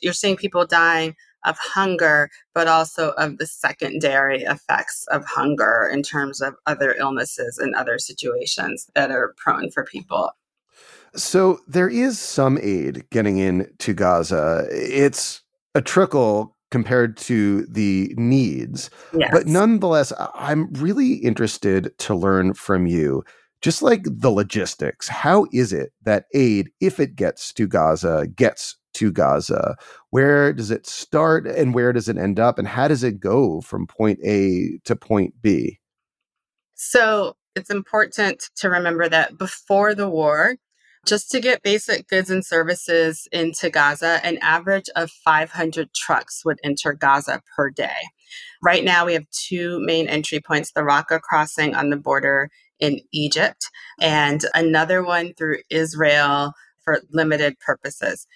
you're 0.00 0.12
seeing 0.12 0.36
people 0.36 0.66
dying 0.66 1.14
of 1.44 1.56
hunger, 1.58 2.30
but 2.54 2.68
also 2.68 3.10
of 3.12 3.38
the 3.38 3.46
secondary 3.46 4.42
effects 4.42 5.06
of 5.10 5.24
hunger 5.24 5.88
in 5.92 6.02
terms 6.02 6.40
of 6.40 6.54
other 6.66 6.94
illnesses 6.94 7.58
and 7.58 7.74
other 7.74 7.98
situations 7.98 8.88
that 8.94 9.10
are 9.10 9.34
prone 9.36 9.70
for 9.70 9.84
people. 9.84 10.30
So 11.14 11.60
there 11.66 11.88
is 11.88 12.18
some 12.18 12.58
aid 12.62 13.04
getting 13.10 13.38
into 13.38 13.92
Gaza. 13.92 14.66
It's 14.70 15.42
a 15.74 15.82
trickle 15.82 16.51
compared 16.72 17.16
to 17.18 17.66
the 17.66 18.12
needs. 18.16 18.90
Yes. 19.16 19.28
But 19.30 19.46
nonetheless, 19.46 20.12
I'm 20.34 20.72
really 20.72 21.16
interested 21.16 21.96
to 21.98 22.14
learn 22.14 22.54
from 22.54 22.86
you, 22.86 23.22
just 23.60 23.82
like 23.82 24.04
the 24.04 24.30
logistics. 24.30 25.06
How 25.06 25.46
is 25.52 25.72
it 25.72 25.92
that 26.02 26.24
aid, 26.34 26.70
if 26.80 26.98
it 26.98 27.14
gets 27.14 27.52
to 27.52 27.68
Gaza, 27.68 28.26
gets 28.34 28.76
to 28.94 29.12
Gaza? 29.12 29.76
Where 30.10 30.52
does 30.52 30.70
it 30.70 30.86
start 30.86 31.46
and 31.46 31.74
where 31.74 31.92
does 31.92 32.08
it 32.08 32.16
end 32.16 32.40
up? 32.40 32.58
And 32.58 32.66
how 32.66 32.88
does 32.88 33.04
it 33.04 33.20
go 33.20 33.60
from 33.60 33.86
point 33.86 34.18
A 34.24 34.78
to 34.84 34.96
point 34.96 35.34
B? 35.42 35.78
So 36.74 37.36
it's 37.54 37.70
important 37.70 38.48
to 38.56 38.70
remember 38.70 39.10
that 39.10 39.36
before 39.36 39.94
the 39.94 40.08
war, 40.08 40.56
just 41.06 41.30
to 41.30 41.40
get 41.40 41.62
basic 41.62 42.08
goods 42.08 42.30
and 42.30 42.44
services 42.44 43.26
into 43.32 43.70
Gaza, 43.70 44.20
an 44.24 44.38
average 44.40 44.88
of 44.94 45.10
500 45.10 45.92
trucks 45.94 46.44
would 46.44 46.58
enter 46.62 46.92
Gaza 46.92 47.42
per 47.56 47.70
day. 47.70 47.96
Right 48.62 48.84
now, 48.84 49.06
we 49.06 49.14
have 49.14 49.28
two 49.30 49.80
main 49.80 50.06
entry 50.08 50.40
points 50.40 50.72
the 50.72 50.82
Rafah 50.82 51.20
crossing 51.20 51.74
on 51.74 51.90
the 51.90 51.96
border 51.96 52.50
in 52.78 53.00
Egypt, 53.12 53.68
and 54.00 54.44
another 54.54 55.04
one 55.04 55.34
through 55.34 55.58
Israel 55.70 56.52
for 56.84 57.00
limited 57.10 57.58
purposes. 57.58 58.26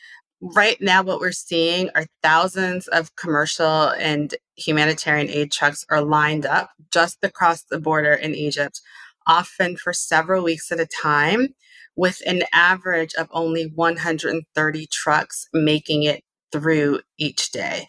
Right 0.40 0.76
now, 0.80 1.02
what 1.02 1.20
we're 1.20 1.32
seeing 1.32 1.90
are 1.94 2.06
thousands 2.22 2.88
of 2.88 3.16
commercial 3.16 3.88
and 3.90 4.34
humanitarian 4.56 5.30
aid 5.30 5.50
trucks 5.50 5.84
are 5.88 6.02
lined 6.02 6.44
up 6.44 6.70
just 6.92 7.18
across 7.22 7.62
the 7.62 7.80
border 7.80 8.12
in 8.12 8.34
Egypt, 8.34 8.80
often 9.26 9.76
for 9.76 9.92
several 9.92 10.44
weeks 10.44 10.70
at 10.70 10.80
a 10.80 10.86
time 10.86 11.54
with 11.96 12.22
an 12.26 12.42
average 12.52 13.14
of 13.14 13.28
only 13.32 13.72
130 13.74 14.86
trucks 14.92 15.46
making 15.52 16.04
it 16.04 16.22
through 16.52 17.00
each 17.18 17.50
day. 17.50 17.88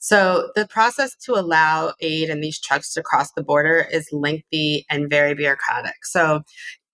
So 0.00 0.50
the 0.54 0.66
process 0.66 1.16
to 1.24 1.34
allow 1.34 1.94
aid 2.00 2.30
in 2.30 2.40
these 2.40 2.60
trucks 2.60 2.92
to 2.94 3.02
cross 3.02 3.32
the 3.32 3.42
border 3.42 3.86
is 3.90 4.08
lengthy 4.12 4.86
and 4.90 5.10
very 5.10 5.34
bureaucratic. 5.34 6.04
So 6.04 6.42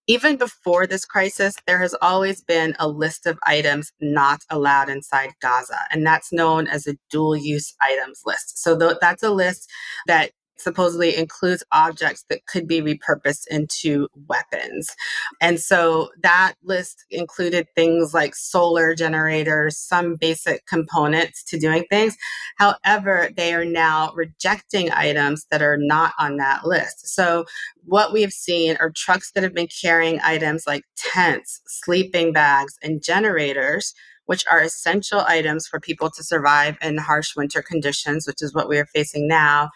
even 0.08 0.36
before 0.36 0.86
this 0.86 1.04
crisis, 1.04 1.56
there 1.66 1.80
has 1.80 1.94
always 2.00 2.42
been 2.42 2.76
a 2.78 2.88
list 2.88 3.26
of 3.26 3.38
items 3.44 3.92
not 4.00 4.40
allowed 4.50 4.88
inside 4.88 5.30
Gaza, 5.42 5.78
and 5.90 6.06
that's 6.06 6.32
known 6.32 6.68
as 6.68 6.86
a 6.86 6.96
dual 7.10 7.36
use 7.36 7.74
items 7.82 8.20
list. 8.24 8.62
So 8.62 8.78
th- 8.78 8.98
that's 9.00 9.24
a 9.24 9.30
list 9.30 9.68
that 10.06 10.30
supposedly 10.58 11.16
includes 11.16 11.64
objects 11.72 12.24
that 12.28 12.46
could 12.46 12.66
be 12.66 12.80
repurposed 12.80 13.46
into 13.48 14.08
weapons. 14.26 14.94
And 15.40 15.60
so 15.60 16.10
that 16.22 16.54
list 16.62 17.04
included 17.10 17.66
things 17.74 18.14
like 18.14 18.34
solar 18.34 18.94
generators, 18.94 19.76
some 19.76 20.16
basic 20.16 20.66
components 20.66 21.44
to 21.44 21.58
doing 21.58 21.84
things. 21.90 22.16
However, 22.56 23.30
they 23.36 23.54
are 23.54 23.64
now 23.64 24.12
rejecting 24.14 24.90
items 24.92 25.46
that 25.50 25.62
are 25.62 25.78
not 25.78 26.12
on 26.18 26.36
that 26.38 26.66
list. 26.66 27.08
So 27.14 27.44
what 27.84 28.12
we've 28.12 28.32
seen 28.32 28.76
are 28.80 28.90
trucks 28.90 29.32
that 29.32 29.42
have 29.42 29.54
been 29.54 29.68
carrying 29.68 30.20
items 30.22 30.66
like 30.66 30.84
tents, 30.96 31.60
sleeping 31.66 32.32
bags, 32.32 32.78
and 32.82 33.02
generators 33.02 33.94
which 34.26 34.44
are 34.50 34.60
essential 34.60 35.20
items 35.20 35.66
for 35.66 35.80
people 35.80 36.10
to 36.10 36.22
survive 36.22 36.76
in 36.82 36.98
harsh 36.98 37.34
winter 37.36 37.62
conditions, 37.62 38.26
which 38.26 38.42
is 38.42 38.52
what 38.52 38.68
we 38.68 38.78
are 38.78 38.86
facing 38.86 39.26
now, 39.26 39.70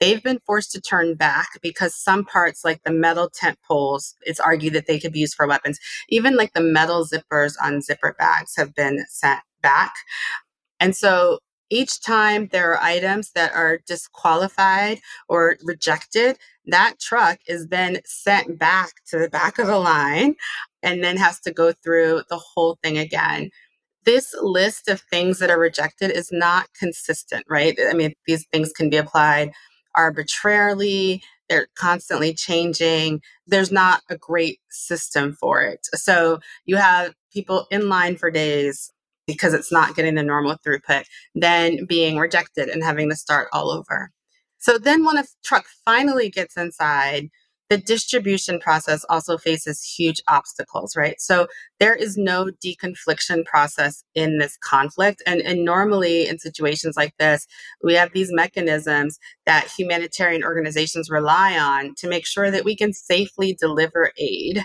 they've 0.00 0.22
been 0.22 0.40
forced 0.46 0.72
to 0.72 0.80
turn 0.80 1.14
back 1.14 1.48
because 1.62 1.94
some 1.94 2.24
parts, 2.24 2.64
like 2.64 2.82
the 2.82 2.92
metal 2.92 3.30
tent 3.30 3.58
poles, 3.66 4.16
it's 4.22 4.40
argued 4.40 4.72
that 4.72 4.86
they 4.86 4.98
could 4.98 5.12
be 5.12 5.20
used 5.20 5.34
for 5.34 5.46
weapons. 5.46 5.78
Even 6.08 6.36
like 6.36 6.52
the 6.54 6.60
metal 6.60 7.06
zippers 7.06 7.54
on 7.62 7.82
zipper 7.82 8.16
bags 8.18 8.54
have 8.56 8.74
been 8.74 9.04
sent 9.08 9.40
back. 9.62 9.92
And 10.80 10.96
so 10.96 11.38
each 11.68 12.00
time 12.02 12.48
there 12.50 12.72
are 12.72 12.82
items 12.82 13.30
that 13.32 13.52
are 13.54 13.80
disqualified 13.86 14.98
or 15.28 15.56
rejected, 15.62 16.38
that 16.66 16.94
truck 16.98 17.38
is 17.46 17.68
then 17.68 18.00
sent 18.04 18.58
back 18.58 18.90
to 19.08 19.18
the 19.18 19.28
back 19.28 19.58
of 19.58 19.66
the 19.66 19.78
line 19.78 20.34
and 20.82 21.04
then 21.04 21.16
has 21.16 21.38
to 21.40 21.52
go 21.52 21.72
through 21.72 22.22
the 22.28 22.38
whole 22.38 22.78
thing 22.82 22.98
again 22.98 23.50
this 24.06 24.34
list 24.40 24.88
of 24.88 25.00
things 25.02 25.38
that 25.38 25.50
are 25.50 25.58
rejected 25.58 26.10
is 26.10 26.30
not 26.32 26.66
consistent, 26.72 27.44
right? 27.48 27.78
I 27.88 27.92
mean, 27.92 28.14
these 28.26 28.46
things 28.50 28.72
can 28.72 28.88
be 28.88 28.96
applied 28.96 29.52
arbitrarily. 29.94 31.22
They're 31.48 31.68
constantly 31.76 32.32
changing. 32.34 33.20
There's 33.46 33.72
not 33.72 34.02
a 34.08 34.16
great 34.16 34.60
system 34.70 35.32
for 35.32 35.62
it. 35.62 35.80
So 35.94 36.38
you 36.64 36.76
have 36.76 37.12
people 37.32 37.66
in 37.70 37.88
line 37.88 38.16
for 38.16 38.30
days 38.30 38.92
because 39.26 39.54
it's 39.54 39.72
not 39.72 39.94
getting 39.94 40.14
the 40.14 40.22
normal 40.22 40.56
throughput, 40.64 41.04
then 41.34 41.84
being 41.86 42.16
rejected 42.18 42.68
and 42.68 42.82
having 42.82 43.08
to 43.10 43.16
start 43.16 43.48
all 43.52 43.70
over. 43.70 44.10
So 44.58 44.78
then 44.78 45.04
when 45.04 45.18
a 45.18 45.24
truck 45.44 45.66
finally 45.84 46.30
gets 46.30 46.56
inside, 46.56 47.30
the 47.70 47.78
distribution 47.78 48.58
process 48.58 49.04
also 49.08 49.38
faces 49.38 49.80
huge 49.80 50.20
obstacles, 50.26 50.96
right? 50.96 51.20
So 51.20 51.46
there 51.78 51.94
is 51.94 52.16
no 52.16 52.50
deconfliction 52.62 53.44
process 53.46 54.02
in 54.16 54.38
this 54.38 54.58
conflict. 54.58 55.22
And, 55.24 55.40
and 55.40 55.64
normally 55.64 56.26
in 56.26 56.40
situations 56.40 56.96
like 56.96 57.14
this, 57.18 57.46
we 57.82 57.94
have 57.94 58.12
these 58.12 58.32
mechanisms 58.32 59.20
that 59.46 59.70
humanitarian 59.78 60.42
organizations 60.42 61.08
rely 61.10 61.56
on 61.56 61.94
to 61.98 62.08
make 62.08 62.26
sure 62.26 62.50
that 62.50 62.64
we 62.64 62.74
can 62.74 62.92
safely 62.92 63.56
deliver 63.58 64.10
aid. 64.18 64.64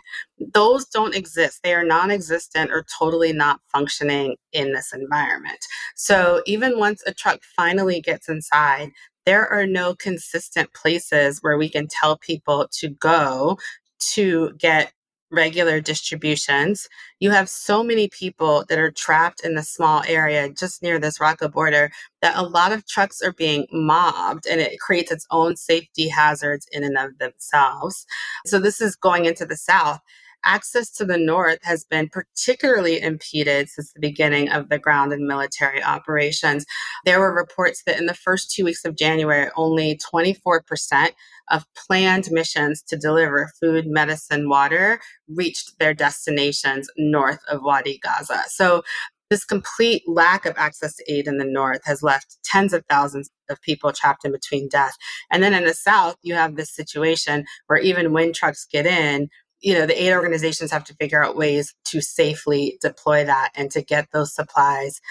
Those 0.53 0.85
don't 0.85 1.15
exist. 1.15 1.59
They 1.63 1.75
are 1.75 1.85
non 1.85 2.09
existent 2.09 2.71
or 2.71 2.85
totally 2.97 3.33
not 3.33 3.59
functioning 3.71 4.35
in 4.51 4.73
this 4.73 4.91
environment. 4.91 5.59
So 5.95 6.41
even 6.47 6.79
once 6.79 7.03
a 7.05 7.13
truck 7.13 7.41
finally 7.55 8.01
gets 8.01 8.27
inside, 8.27 8.89
there 9.25 9.47
are 9.47 9.65
no 9.65 9.95
consistent 9.95 10.73
places 10.73 11.39
where 11.41 11.57
we 11.57 11.69
can 11.69 11.87
tell 11.87 12.17
people 12.17 12.67
to 12.79 12.89
go 12.89 13.57
to 13.99 14.53
get 14.57 14.91
regular 15.31 15.81
distributions. 15.81 16.87
You 17.19 17.31
have 17.31 17.49
so 17.49 17.83
many 17.83 18.07
people 18.07 18.63
that 18.69 18.79
are 18.79 18.91
trapped 18.91 19.43
in 19.43 19.55
the 19.55 19.63
small 19.63 20.03
area 20.07 20.49
just 20.49 20.81
near 20.81 20.99
this 20.99 21.19
Rafah 21.19 21.51
border 21.51 21.91
that 22.21 22.37
a 22.37 22.43
lot 22.43 22.71
of 22.71 22.87
trucks 22.87 23.21
are 23.21 23.33
being 23.33 23.67
mobbed 23.71 24.45
and 24.47 24.61
it 24.61 24.79
creates 24.79 25.11
its 25.11 25.25
own 25.31 25.55
safety 25.55 26.07
hazards 26.07 26.67
in 26.71 26.83
and 26.83 26.97
of 26.97 27.17
themselves. 27.17 28.05
So 28.45 28.59
this 28.59 28.81
is 28.81 28.95
going 28.95 29.25
into 29.25 29.45
the 29.45 29.57
south. 29.57 29.99
Access 30.45 30.89
to 30.91 31.05
the 31.05 31.17
north 31.17 31.59
has 31.63 31.83
been 31.83 32.09
particularly 32.09 33.01
impeded 33.01 33.69
since 33.69 33.91
the 33.91 33.99
beginning 33.99 34.49
of 34.49 34.69
the 34.69 34.79
ground 34.79 35.11
and 35.11 35.27
military 35.27 35.83
operations. 35.83 36.65
There 37.05 37.19
were 37.19 37.33
reports 37.33 37.83
that 37.85 37.99
in 37.99 38.05
the 38.05 38.13
first 38.13 38.51
two 38.51 38.65
weeks 38.65 38.85
of 38.85 38.95
January, 38.95 39.49
only 39.55 39.99
24% 40.13 41.09
of 41.51 41.65
planned 41.75 42.27
missions 42.31 42.81
to 42.83 42.97
deliver 42.97 43.51
food, 43.59 43.85
medicine, 43.87 44.49
water 44.49 44.99
reached 45.27 45.77
their 45.79 45.93
destinations 45.93 46.87
north 46.97 47.39
of 47.49 47.61
Wadi 47.61 47.99
Gaza. 48.01 48.43
So 48.47 48.83
this 49.29 49.43
complete 49.43 50.03
lack 50.07 50.45
of 50.45 50.53
access 50.55 50.95
to 50.95 51.11
aid 51.11 51.27
in 51.27 51.39
the 51.39 51.45
north 51.45 51.81
has 51.85 52.03
left 52.03 52.37
tens 52.43 52.73
of 52.73 52.85
thousands 52.87 53.29
of 53.49 53.61
people 53.61 53.91
trapped 53.91 54.23
in 54.23 54.31
between 54.31 54.69
death. 54.69 54.93
And 55.31 55.41
then 55.41 55.53
in 55.53 55.65
the 55.65 55.73
south, 55.73 56.15
you 56.21 56.35
have 56.35 56.55
this 56.55 56.73
situation 56.73 57.45
where 57.65 57.79
even 57.79 58.13
when 58.13 58.33
trucks 58.33 58.67
get 58.71 58.85
in, 58.85 59.29
you 59.65 59.73
know, 59.73 59.87
the 59.87 59.99
aid 59.99 60.13
organizations 60.13 60.69
have 60.69 60.83
to 60.83 60.93
figure 60.93 61.23
out 61.23 61.35
ways 61.35 61.73
to 61.85 61.99
safely 61.99 62.77
deploy 62.81 63.25
that 63.25 63.49
and 63.55 63.71
to 63.71 63.81
get 63.81 64.07
those 64.13 64.31
supplies 64.31 65.01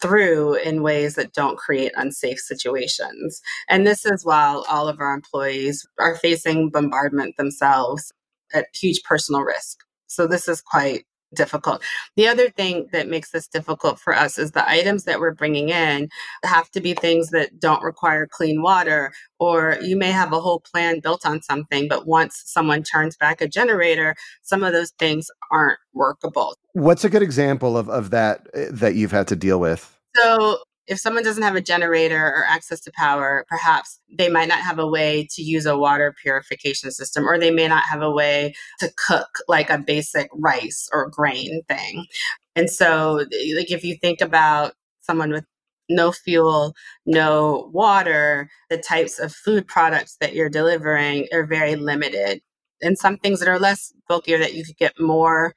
through 0.00 0.54
in 0.54 0.84
ways 0.84 1.16
that 1.16 1.32
don't 1.32 1.58
create 1.58 1.90
unsafe 1.96 2.38
situations. 2.38 3.40
And 3.68 3.84
this 3.84 4.06
is 4.06 4.24
while 4.24 4.64
all 4.70 4.86
of 4.86 5.00
our 5.00 5.12
employees 5.12 5.84
are 5.98 6.14
facing 6.14 6.70
bombardment 6.70 7.36
themselves 7.36 8.12
at 8.54 8.66
huge 8.72 9.02
personal 9.02 9.42
risk. 9.42 9.78
So 10.06 10.28
this 10.28 10.46
is 10.46 10.60
quite 10.60 11.04
difficult. 11.34 11.82
The 12.16 12.28
other 12.28 12.50
thing 12.50 12.88
that 12.92 13.08
makes 13.08 13.30
this 13.30 13.46
difficult 13.46 13.98
for 13.98 14.14
us 14.14 14.38
is 14.38 14.52
the 14.52 14.68
items 14.68 15.04
that 15.04 15.20
we're 15.20 15.34
bringing 15.34 15.68
in 15.68 16.08
have 16.44 16.70
to 16.70 16.80
be 16.80 16.94
things 16.94 17.30
that 17.30 17.58
don't 17.58 17.82
require 17.82 18.26
clean 18.26 18.62
water, 18.62 19.12
or 19.38 19.78
you 19.82 19.96
may 19.96 20.10
have 20.10 20.32
a 20.32 20.40
whole 20.40 20.60
plan 20.60 21.00
built 21.00 21.26
on 21.26 21.42
something, 21.42 21.88
but 21.88 22.06
once 22.06 22.42
someone 22.46 22.82
turns 22.82 23.16
back 23.16 23.40
a 23.40 23.48
generator, 23.48 24.14
some 24.42 24.62
of 24.62 24.72
those 24.72 24.90
things 24.98 25.28
aren't 25.50 25.78
workable. 25.92 26.56
What's 26.72 27.04
a 27.04 27.10
good 27.10 27.22
example 27.22 27.76
of, 27.76 27.88
of 27.88 28.10
that 28.10 28.46
eh, 28.54 28.68
that 28.70 28.94
you've 28.94 29.12
had 29.12 29.28
to 29.28 29.36
deal 29.36 29.58
with? 29.58 29.96
So 30.16 30.58
if 30.86 30.98
someone 30.98 31.24
doesn't 31.24 31.42
have 31.42 31.56
a 31.56 31.60
generator 31.60 32.24
or 32.24 32.44
access 32.46 32.80
to 32.82 32.92
power, 32.92 33.44
perhaps 33.48 34.00
they 34.16 34.28
might 34.28 34.48
not 34.48 34.60
have 34.60 34.78
a 34.78 34.86
way 34.86 35.26
to 35.32 35.42
use 35.42 35.66
a 35.66 35.76
water 35.76 36.14
purification 36.22 36.90
system, 36.90 37.28
or 37.28 37.38
they 37.38 37.50
may 37.50 37.68
not 37.68 37.84
have 37.84 38.02
a 38.02 38.10
way 38.10 38.54
to 38.78 38.92
cook 39.06 39.28
like 39.48 39.70
a 39.70 39.78
basic 39.78 40.28
rice 40.32 40.88
or 40.92 41.10
grain 41.10 41.62
thing. 41.68 42.06
And 42.54 42.70
so, 42.70 43.24
like, 43.54 43.70
if 43.70 43.84
you 43.84 43.96
think 44.00 44.20
about 44.20 44.74
someone 45.00 45.30
with 45.30 45.44
no 45.88 46.12
fuel, 46.12 46.74
no 47.04 47.70
water, 47.72 48.48
the 48.70 48.78
types 48.78 49.18
of 49.18 49.32
food 49.32 49.66
products 49.66 50.16
that 50.20 50.34
you're 50.34 50.48
delivering 50.48 51.28
are 51.32 51.46
very 51.46 51.76
limited. 51.76 52.40
And 52.82 52.98
some 52.98 53.16
things 53.16 53.40
that 53.40 53.48
are 53.48 53.58
less 53.58 53.92
bulkier 54.08 54.38
that 54.38 54.54
you 54.54 54.64
could 54.64 54.76
get 54.76 55.00
more 55.00 55.54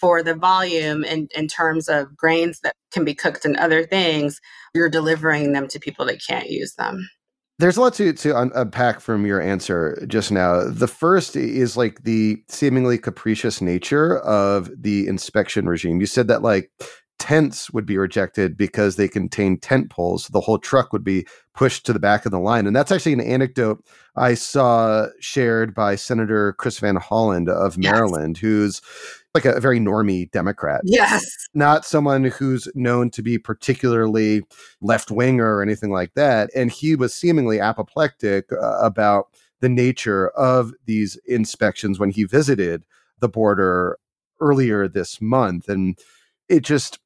for 0.00 0.22
the 0.22 0.34
volume 0.34 1.04
in, 1.04 1.28
in 1.34 1.48
terms 1.48 1.88
of 1.88 2.16
grains 2.16 2.60
that 2.60 2.74
can 2.92 3.04
be 3.04 3.14
cooked 3.14 3.44
and 3.44 3.56
other 3.56 3.84
things, 3.84 4.40
you're 4.74 4.88
delivering 4.88 5.52
them 5.52 5.68
to 5.68 5.78
people 5.78 6.04
that 6.06 6.20
can't 6.26 6.50
use 6.50 6.74
them. 6.74 7.08
There's 7.58 7.76
a 7.76 7.80
lot 7.80 7.94
to, 7.94 8.12
to 8.12 8.36
un- 8.36 8.52
unpack 8.54 9.00
from 9.00 9.26
your 9.26 9.40
answer 9.40 10.04
just 10.06 10.30
now. 10.30 10.62
The 10.68 10.86
first 10.86 11.34
is 11.34 11.76
like 11.76 12.04
the 12.04 12.42
seemingly 12.48 12.98
capricious 12.98 13.60
nature 13.60 14.18
of 14.20 14.70
the 14.80 15.08
inspection 15.08 15.66
regime. 15.66 16.00
You 16.00 16.06
said 16.06 16.28
that 16.28 16.42
like 16.42 16.70
tents 17.18 17.70
would 17.72 17.84
be 17.84 17.98
rejected 17.98 18.56
because 18.56 18.94
they 18.94 19.08
contain 19.08 19.58
tent 19.58 19.90
poles. 19.90 20.28
The 20.28 20.40
whole 20.40 20.58
truck 20.58 20.92
would 20.92 21.02
be 21.02 21.26
pushed 21.52 21.84
to 21.86 21.92
the 21.92 21.98
back 21.98 22.24
of 22.24 22.30
the 22.30 22.38
line. 22.38 22.66
And 22.66 22.76
that's 22.76 22.92
actually 22.92 23.14
an 23.14 23.20
anecdote 23.20 23.84
I 24.14 24.34
saw 24.34 25.08
shared 25.18 25.74
by 25.74 25.96
Senator 25.96 26.52
Chris 26.54 26.78
Van 26.78 26.96
Hollen 26.96 27.48
of 27.48 27.76
Maryland, 27.76 28.36
yes. 28.36 28.40
who's 28.40 28.82
like 29.44 29.56
a 29.56 29.60
very 29.60 29.78
normie 29.78 30.30
Democrat. 30.30 30.80
Yes. 30.84 31.24
Not 31.54 31.84
someone 31.84 32.24
who's 32.24 32.68
known 32.74 33.10
to 33.10 33.22
be 33.22 33.38
particularly 33.38 34.42
left 34.80 35.10
wing 35.10 35.40
or 35.40 35.62
anything 35.62 35.90
like 35.90 36.14
that. 36.14 36.50
And 36.54 36.70
he 36.70 36.96
was 36.96 37.14
seemingly 37.14 37.60
apoplectic 37.60 38.52
uh, 38.52 38.78
about 38.80 39.28
the 39.60 39.68
nature 39.68 40.28
of 40.30 40.72
these 40.86 41.16
inspections 41.26 41.98
when 41.98 42.10
he 42.10 42.24
visited 42.24 42.84
the 43.20 43.28
border 43.28 43.98
earlier 44.40 44.88
this 44.88 45.20
month. 45.20 45.68
And 45.68 45.98
it 46.48 46.60
just 46.60 46.98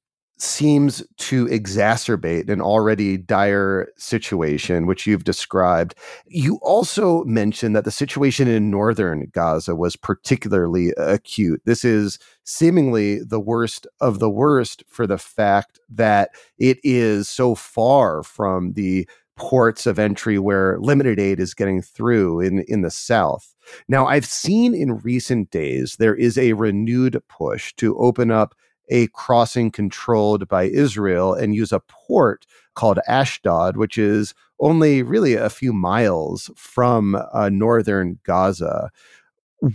seems 0.43 1.05
to 1.19 1.47
exacerbate 1.47 2.49
an 2.49 2.61
already 2.61 3.17
dire 3.17 3.89
situation, 3.97 4.87
which 4.87 5.07
you've 5.07 5.23
described. 5.23 5.95
You 6.27 6.59
also 6.63 7.23
mentioned 7.25 7.77
that 7.77 7.85
the 7.85 7.93
situation 7.93 8.49
in 8.49 8.71
northern 8.71 9.31
Gaza 9.33 9.77
was 9.77 9.95
particularly 9.95 10.91
acute. 10.97 11.63
This 11.65 11.85
is 11.85 12.19
seemingly 12.43 13.21
the 13.23 13.39
worst 13.39 13.87
of 14.01 14.19
the 14.19 14.31
worst 14.31 14.83
for 14.89 15.07
the 15.07 15.19
fact 15.19 15.79
that 15.89 16.31
it 16.59 16.79
is 16.83 17.29
so 17.29 17.55
far 17.55 18.25
from 18.25 18.73
the 18.73 19.09
ports 19.37 19.87
of 19.87 19.99
entry 19.99 20.39
where 20.39 20.77
limited 20.81 21.21
aid 21.21 21.39
is 21.39 21.55
getting 21.55 21.81
through 21.81 22.41
in, 22.41 22.61
in 22.69 22.83
the 22.83 22.91
south. 22.91 23.55
Now, 23.89 24.07
I've 24.07 24.27
seen 24.27 24.75
in 24.75 24.99
recent 24.99 25.51
days 25.51 25.97
there 25.97 26.15
is 26.15 26.37
a 26.37 26.53
renewed 26.55 27.21
push 27.29 27.73
to 27.75 27.97
open 27.97 28.31
up 28.31 28.55
a 28.89 29.07
crossing 29.09 29.71
controlled 29.71 30.49
by 30.49 30.65
Israel 30.65 31.35
and 31.35 31.55
use 31.55 31.73
a 31.73 31.81
port 31.81 32.47
called 32.75 32.99
Ashdod, 33.07 33.77
which 33.77 33.99
is 33.99 34.35
only 34.61 35.03
really 35.03 35.35
a 35.35 35.51
few 35.51 35.73
miles 35.73 36.51
from 36.57 37.17
uh, 37.33 37.49
northern 37.49 38.19
Gaza. 38.25 38.91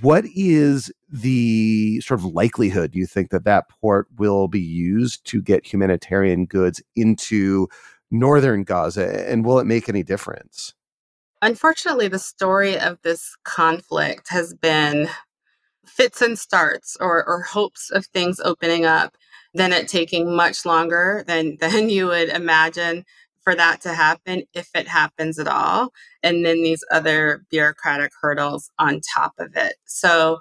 What 0.01 0.25
is 0.35 0.91
the 1.09 2.01
sort 2.01 2.19
of 2.19 2.25
likelihood 2.25 2.93
you 2.93 3.05
think 3.05 3.29
that 3.29 3.45
that 3.45 3.69
port 3.69 4.07
will 4.17 4.47
be 4.47 4.59
used 4.59 5.25
to 5.27 5.41
get 5.41 5.65
humanitarian 5.65 6.45
goods 6.45 6.81
into 6.95 7.67
northern 8.11 8.63
Gaza? 8.63 9.29
And 9.29 9.45
will 9.45 9.59
it 9.59 9.65
make 9.65 9.87
any 9.87 10.03
difference? 10.03 10.73
Unfortunately, 11.41 12.07
the 12.07 12.19
story 12.19 12.79
of 12.79 13.01
this 13.03 13.35
conflict 13.43 14.29
has 14.29 14.53
been 14.53 15.09
fits 15.87 16.21
and 16.21 16.37
starts 16.37 16.97
or, 16.99 17.27
or 17.27 17.41
hopes 17.41 17.89
of 17.89 18.05
things 18.07 18.39
opening 18.39 18.85
up, 18.85 19.15
then 19.53 19.73
it 19.73 19.87
taking 19.87 20.35
much 20.35 20.65
longer 20.65 21.23
than, 21.27 21.57
than 21.59 21.89
you 21.89 22.07
would 22.07 22.29
imagine 22.29 23.05
for 23.41 23.55
that 23.55 23.79
to 23.81 23.93
happen 23.93 24.43
if 24.53 24.69
it 24.75 24.87
happens 24.87 25.39
at 25.39 25.47
all. 25.47 25.93
And 26.21 26.45
then 26.45 26.63
these 26.63 26.83
other 26.91 27.45
bureaucratic 27.49 28.11
hurdles 28.21 28.69
on 28.77 28.99
top 28.99 29.33
of 29.39 29.55
it. 29.55 29.75
So 29.85 30.39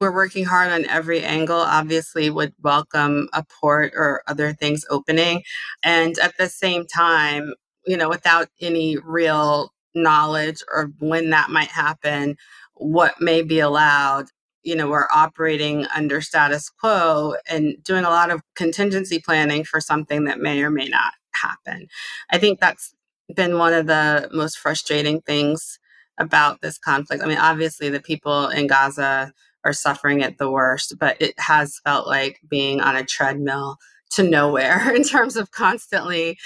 we're 0.00 0.14
working 0.14 0.44
hard 0.44 0.70
on 0.70 0.86
every 0.86 1.22
angle, 1.22 1.58
obviously, 1.58 2.30
would 2.30 2.54
welcome 2.62 3.28
a 3.32 3.44
port 3.60 3.92
or 3.96 4.22
other 4.26 4.52
things 4.52 4.86
opening. 4.90 5.42
And 5.82 6.18
at 6.18 6.36
the 6.38 6.48
same 6.48 6.86
time, 6.86 7.52
you 7.84 7.96
know, 7.96 8.08
without 8.08 8.48
any 8.60 8.96
real 8.96 9.72
knowledge 9.94 10.62
or 10.72 10.92
when 11.00 11.30
that 11.30 11.50
might 11.50 11.68
happen, 11.68 12.36
what 12.74 13.20
may 13.20 13.42
be 13.42 13.58
allowed, 13.58 14.28
you 14.68 14.76
know 14.76 14.88
we're 14.88 15.08
operating 15.14 15.86
under 15.96 16.20
status 16.20 16.68
quo 16.68 17.34
and 17.48 17.82
doing 17.82 18.04
a 18.04 18.10
lot 18.10 18.30
of 18.30 18.42
contingency 18.54 19.18
planning 19.18 19.64
for 19.64 19.80
something 19.80 20.24
that 20.24 20.40
may 20.40 20.62
or 20.62 20.70
may 20.70 20.88
not 20.88 21.14
happen. 21.32 21.86
I 22.30 22.36
think 22.36 22.60
that's 22.60 22.94
been 23.34 23.56
one 23.56 23.72
of 23.72 23.86
the 23.86 24.28
most 24.30 24.58
frustrating 24.58 25.22
things 25.22 25.78
about 26.18 26.60
this 26.60 26.76
conflict. 26.76 27.22
I 27.22 27.26
mean 27.26 27.38
obviously 27.38 27.88
the 27.88 28.00
people 28.00 28.48
in 28.48 28.66
gaza 28.66 29.32
are 29.64 29.72
suffering 29.72 30.22
at 30.22 30.36
the 30.36 30.50
worst 30.50 30.96
but 31.00 31.16
it 31.20 31.34
has 31.38 31.80
felt 31.82 32.06
like 32.06 32.38
being 32.46 32.82
on 32.82 32.94
a 32.94 33.04
treadmill 33.04 33.78
to 34.10 34.22
nowhere 34.22 34.90
in 34.94 35.02
terms 35.02 35.36
of 35.36 35.50
constantly 35.50 36.36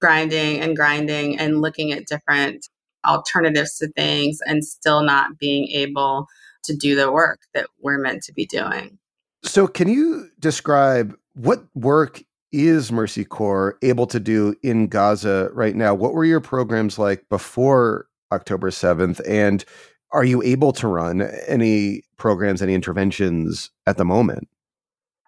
grinding 0.00 0.60
and 0.60 0.76
grinding 0.76 1.38
and 1.38 1.60
looking 1.60 1.90
at 1.90 2.06
different 2.06 2.68
alternatives 3.04 3.78
to 3.78 3.88
things 3.96 4.38
and 4.46 4.64
still 4.64 5.02
not 5.02 5.38
being 5.38 5.68
able 5.72 6.26
to 6.64 6.76
do 6.76 6.94
the 6.94 7.10
work 7.12 7.40
that 7.54 7.66
we're 7.80 7.98
meant 7.98 8.22
to 8.24 8.32
be 8.32 8.46
doing. 8.46 8.98
So, 9.42 9.66
can 9.66 9.88
you 9.88 10.28
describe 10.38 11.16
what 11.34 11.64
work 11.74 12.22
is 12.52 12.92
Mercy 12.92 13.24
Corps 13.24 13.76
able 13.82 14.06
to 14.06 14.20
do 14.20 14.54
in 14.62 14.86
Gaza 14.86 15.50
right 15.52 15.74
now? 15.74 15.92
What 15.94 16.14
were 16.14 16.24
your 16.24 16.40
programs 16.40 16.98
like 16.98 17.28
before 17.28 18.06
October 18.32 18.70
7th? 18.70 19.20
And 19.28 19.64
are 20.12 20.24
you 20.24 20.42
able 20.42 20.72
to 20.74 20.86
run 20.86 21.22
any 21.46 22.02
programs, 22.16 22.62
any 22.62 22.74
interventions 22.74 23.70
at 23.86 23.96
the 23.96 24.04
moment? 24.04 24.48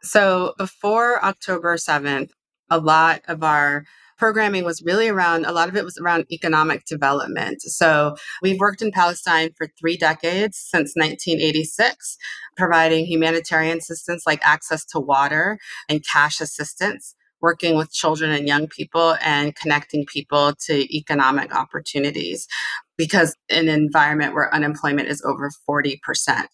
So, 0.03 0.55
before 0.57 1.23
October 1.25 1.77
7th, 1.77 2.31
a 2.71 2.79
lot 2.79 3.23
of 3.27 3.43
our 3.43 3.85
programming 4.17 4.65
was 4.65 4.83
really 4.83 5.09
around, 5.09 5.45
a 5.45 5.53
lot 5.53 5.69
of 5.69 5.77
it 5.77 5.85
was 5.85 5.99
around 5.99 6.27
economic 6.31 6.85
development. 6.87 7.63
So 7.63 8.17
we've 8.43 8.59
worked 8.59 8.83
in 8.83 8.91
Palestine 8.93 9.51
for 9.57 9.69
three 9.79 9.97
decades 9.97 10.59
since 10.59 10.95
1986, 10.97 12.17
providing 12.57 13.07
humanitarian 13.07 13.79
assistance 13.79 14.25
like 14.27 14.41
access 14.45 14.85
to 14.87 15.01
water 15.01 15.59
and 15.89 16.05
cash 16.05 16.41
assistance. 16.41 17.15
working 17.43 17.77
with 17.77 17.93
children 17.93 18.31
and 18.31 18.49
young 18.49 18.67
people 18.67 19.15
and 19.23 19.55
connecting 19.55 20.07
people 20.07 20.55
to 20.59 20.97
economic 20.97 21.55
opportunities 21.55 22.49
because 22.97 23.37
in 23.49 23.69
an 23.69 23.75
environment 23.75 24.35
where 24.35 24.55
unemployment 24.55 25.09
is 25.09 25.23
over 25.23 25.51
40%. 25.69 25.99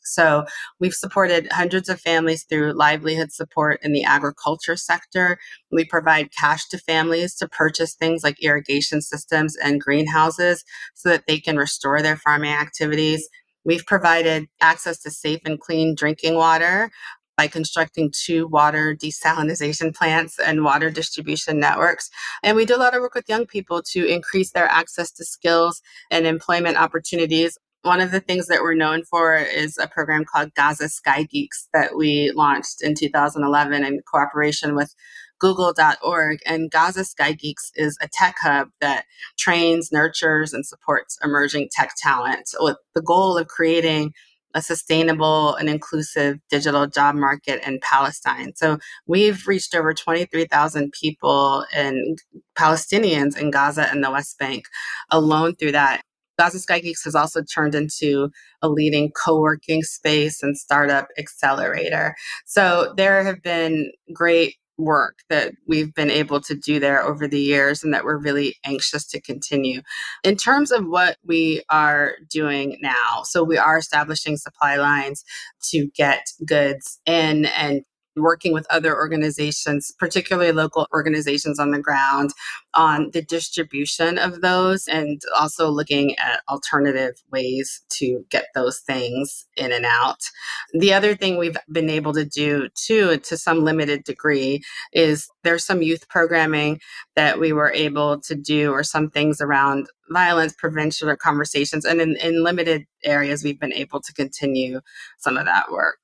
So 0.05 0.45
we've 0.81 0.95
supported 0.95 1.51
hundreds 1.53 1.89
of 1.89 2.01
families 2.01 2.45
through 2.45 2.73
livelihood 2.73 3.33
support 3.33 3.81
in 3.83 3.93
the 3.93 4.05
agriculture 4.05 4.77
sector. 4.77 5.39
We 5.71 5.85
provide 5.85 6.31
cash 6.39 6.69
to 6.69 6.79
families 6.79 7.35
to 7.37 7.49
purchase 7.49 7.95
things 7.95 8.25
like 8.25 8.43
irrigation 8.43 9.03
systems 9.03 9.57
and 9.57 9.81
greenhouses 9.81 10.65
so 10.95 11.09
that 11.11 11.25
they 11.27 11.39
can 11.39 11.57
restore 11.57 12.03
their 12.03 12.17
farming 12.17 12.53
activities. 12.53 13.29
We've 13.65 13.87
provided 13.87 14.47
access 14.61 14.99
to 15.03 15.11
safe 15.11 15.41
and 15.45 15.61
clean 15.61 15.95
drinking 15.95 16.35
water 16.35 16.91
by 17.37 17.47
constructing 17.47 18.13
two 18.13 18.47
water 18.49 18.95
desalination 18.95 19.95
plants 19.97 20.39
and 20.39 20.65
water 20.65 20.91
distribution 20.91 21.59
networks. 21.59 22.11
And 22.43 22.57
we 22.57 22.65
do 22.65 22.77
a 22.77 22.79
lot 22.79 22.95
of 22.95 23.01
work 23.01 23.15
with 23.15 23.29
young 23.29 23.47
people 23.47 23.83
to 23.93 24.07
increase 24.07 24.53
their 24.53 24.67
access 24.67 25.11
to 25.13 25.25
skills 25.25 25.83
and 26.11 26.27
employment 26.27 26.77
opportunities. 26.77 27.59
One 27.83 28.01
of 28.01 28.13
the 28.13 28.21
things 28.21 28.47
that 28.47 28.63
we're 28.63 28.75
known 28.75 29.03
for 29.03 29.37
is 29.37 29.77
a 29.77 29.89
program 29.89 30.25
called 30.25 30.55
Gaza 30.55 30.89
Sky 30.89 31.25
Geeks 31.25 31.69
that 31.73 31.97
we 31.97 32.31
launched 32.35 32.81
in 32.81 32.95
2011 32.95 33.85
in 33.85 34.01
cooperation 34.09 34.77
with 34.77 34.95
google.org. 35.43 36.39
And 36.47 36.71
Gaza 36.71 37.05
Sky 37.05 37.33
Geeks 37.33 37.73
is 37.75 37.99
a 38.01 38.09
tech 38.13 38.37
hub 38.41 38.69
that 38.81 39.05
trains, 39.37 39.91
nurtures, 39.91 40.53
and 40.53 40.65
supports 40.65 41.19
emerging 41.25 41.71
tech 41.73 41.95
talent 41.97 42.51
with 42.61 42.77
the 42.95 43.03
goal 43.03 43.37
of 43.37 43.49
creating 43.49 44.13
a 44.55 44.63
sustainable 44.63 45.55
and 45.57 45.69
inclusive 45.69 46.39
digital 46.51 46.87
job 46.87 47.15
market 47.15 47.67
in 47.67 47.81
Palestine. 47.83 48.53
So 48.57 48.79
we've 49.07 49.47
reached 49.47 49.75
over 49.75 49.95
23,000 49.95 50.93
people 50.93 51.65
and 51.75 52.19
Palestinians 52.57 53.37
in 53.37 53.51
Gaza 53.51 53.91
and 53.91 54.05
the 54.05 54.11
West 54.11 54.39
Bank 54.39 54.65
alone 55.11 55.57
through 55.57 55.73
that. 55.73 56.03
Gaza 56.39 56.59
Sky 56.59 56.81
Geeks 56.81 57.05
has 57.05 57.15
also 57.15 57.43
turned 57.43 57.75
into 57.75 58.31
a 58.63 58.69
leading 58.69 59.13
co 59.13 59.39
working 59.39 59.83
space 59.83 60.43
and 60.43 60.57
startup 60.57 61.09
accelerator. 61.19 62.15
So 62.47 62.95
there 62.97 63.23
have 63.23 63.43
been 63.43 63.93
great 64.13 64.57
work 64.79 65.21
that 65.29 65.53
we've 65.67 65.95
been 65.95 66.11
able 66.11 66.41
to 66.41 66.55
do 66.55 66.81
there 66.81 67.03
over 67.03 67.29
the 67.29 67.41
years 67.41 67.85
and 67.85 67.93
that 67.93 68.05
we're 68.05 68.19
really 68.19 68.57
anxious 68.65 69.07
to 69.09 69.21
continue. 69.21 69.83
In 70.25 70.37
terms 70.37 70.71
of 70.71 70.87
what 70.87 71.17
we 71.25 71.63
are 71.71 72.15
doing 72.29 72.79
now, 72.81 73.23
so 73.25 73.45
we 73.45 73.59
are 73.59 73.79
establishing 73.79 74.37
supply 74.37 74.77
lines 74.77 75.25
to 75.71 75.89
get 75.95 76.27
goods 76.47 77.01
in 77.07 77.47
and 77.47 77.83
working 78.17 78.53
with 78.53 78.67
other 78.71 78.95
organizations, 78.95 79.93
particularly 79.99 80.53
local 80.53 80.87
organizations 80.93 81.59
on 81.59 81.71
the 81.71 81.81
ground, 81.81 82.31
on 82.75 83.11
the 83.13 83.23
distribution 83.23 84.19
of 84.19 84.41
those 84.41 84.87
and 84.87 85.21
also 85.39 85.69
looking 85.69 86.19
at 86.19 86.43
alternative 86.49 87.15
ways 87.31 87.83
to 87.91 88.25
get 88.31 88.47
those 88.55 88.81
things 88.81 89.47
in 89.57 89.73
and 89.73 89.85
out. 89.85 90.21
The 90.73 90.93
other 90.93 91.15
thing 91.15 91.39
we've 91.39 91.57
been 91.71 91.91
able 91.91 92.13
to 92.15 92.25
do 92.25 92.69
too, 92.75 93.19
to 93.19 93.37
some 93.37 93.65
limited 93.65 94.05
degree, 94.05 94.63
is 94.93 95.29
there's 95.45 95.65
some 95.65 95.83
youth 95.83 96.09
programming 96.09 96.81
that 97.17 97.39
we 97.39 97.53
were 97.53 97.73
able 97.73 98.21
to 98.21 98.35
do 98.35 98.73
or 98.73 98.83
some 98.83 99.11
things 99.11 99.41
around 99.41 99.89
violence 100.11 100.55
prevention 100.55 101.09
or 101.09 101.17
conversations. 101.17 101.85
And 101.85 102.01
in, 102.01 102.17
in 102.17 102.45
limited 102.45 102.87
areas, 103.05 103.43
we've 103.43 103.61
been 103.61 103.73
able 103.73 104.01
to 104.01 104.13
continue 104.13 104.81
some 105.19 105.37
of 105.37 105.47
that 105.47 105.71
work. 105.71 105.99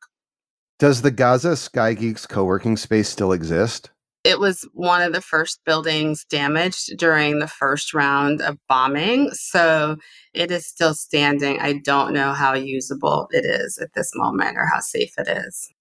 Does 0.78 1.02
the 1.02 1.10
Gaza 1.10 1.56
Sky 1.56 1.94
Geeks 1.94 2.24
co 2.24 2.44
working 2.44 2.76
space 2.76 3.08
still 3.08 3.32
exist? 3.32 3.90
It 4.22 4.38
was 4.38 4.68
one 4.74 5.02
of 5.02 5.12
the 5.12 5.20
first 5.20 5.60
buildings 5.64 6.24
damaged 6.24 6.96
during 6.96 7.40
the 7.40 7.48
first 7.48 7.92
round 7.94 8.40
of 8.40 8.58
bombing. 8.68 9.30
So 9.32 9.96
it 10.34 10.52
is 10.52 10.66
still 10.66 10.94
standing. 10.94 11.58
I 11.58 11.80
don't 11.84 12.12
know 12.12 12.32
how 12.32 12.54
usable 12.54 13.28
it 13.32 13.44
is 13.44 13.78
at 13.78 13.94
this 13.94 14.12
moment 14.14 14.56
or 14.56 14.66
how 14.66 14.78
safe 14.78 15.14
it 15.18 15.26
is. 15.26 15.72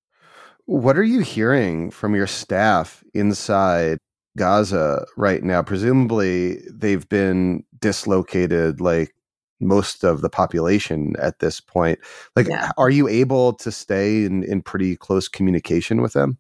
What 0.66 0.98
are 0.98 1.04
you 1.04 1.20
hearing 1.20 1.92
from 1.92 2.16
your 2.16 2.28
staff 2.28 3.04
inside 3.14 4.00
Gaza 4.36 5.06
right 5.16 5.44
now? 5.44 5.62
Presumably, 5.62 6.62
they've 6.72 7.08
been 7.08 7.64
dislocated 7.80 8.82
like 8.82 9.14
most 9.60 10.04
of 10.04 10.22
the 10.22 10.30
population 10.30 11.16
at 11.20 11.40
this 11.40 11.60
point. 11.60 12.00
Like, 12.36 12.48
yeah. 12.48 12.72
are 12.78 12.90
you 12.90 13.08
able 13.08 13.54
to 13.54 13.72
stay 13.72 14.26
in, 14.26 14.44
in 14.44 14.62
pretty 14.62 14.96
close 14.96 15.28
communication 15.28 16.02
with 16.02 16.14
them? 16.14 16.38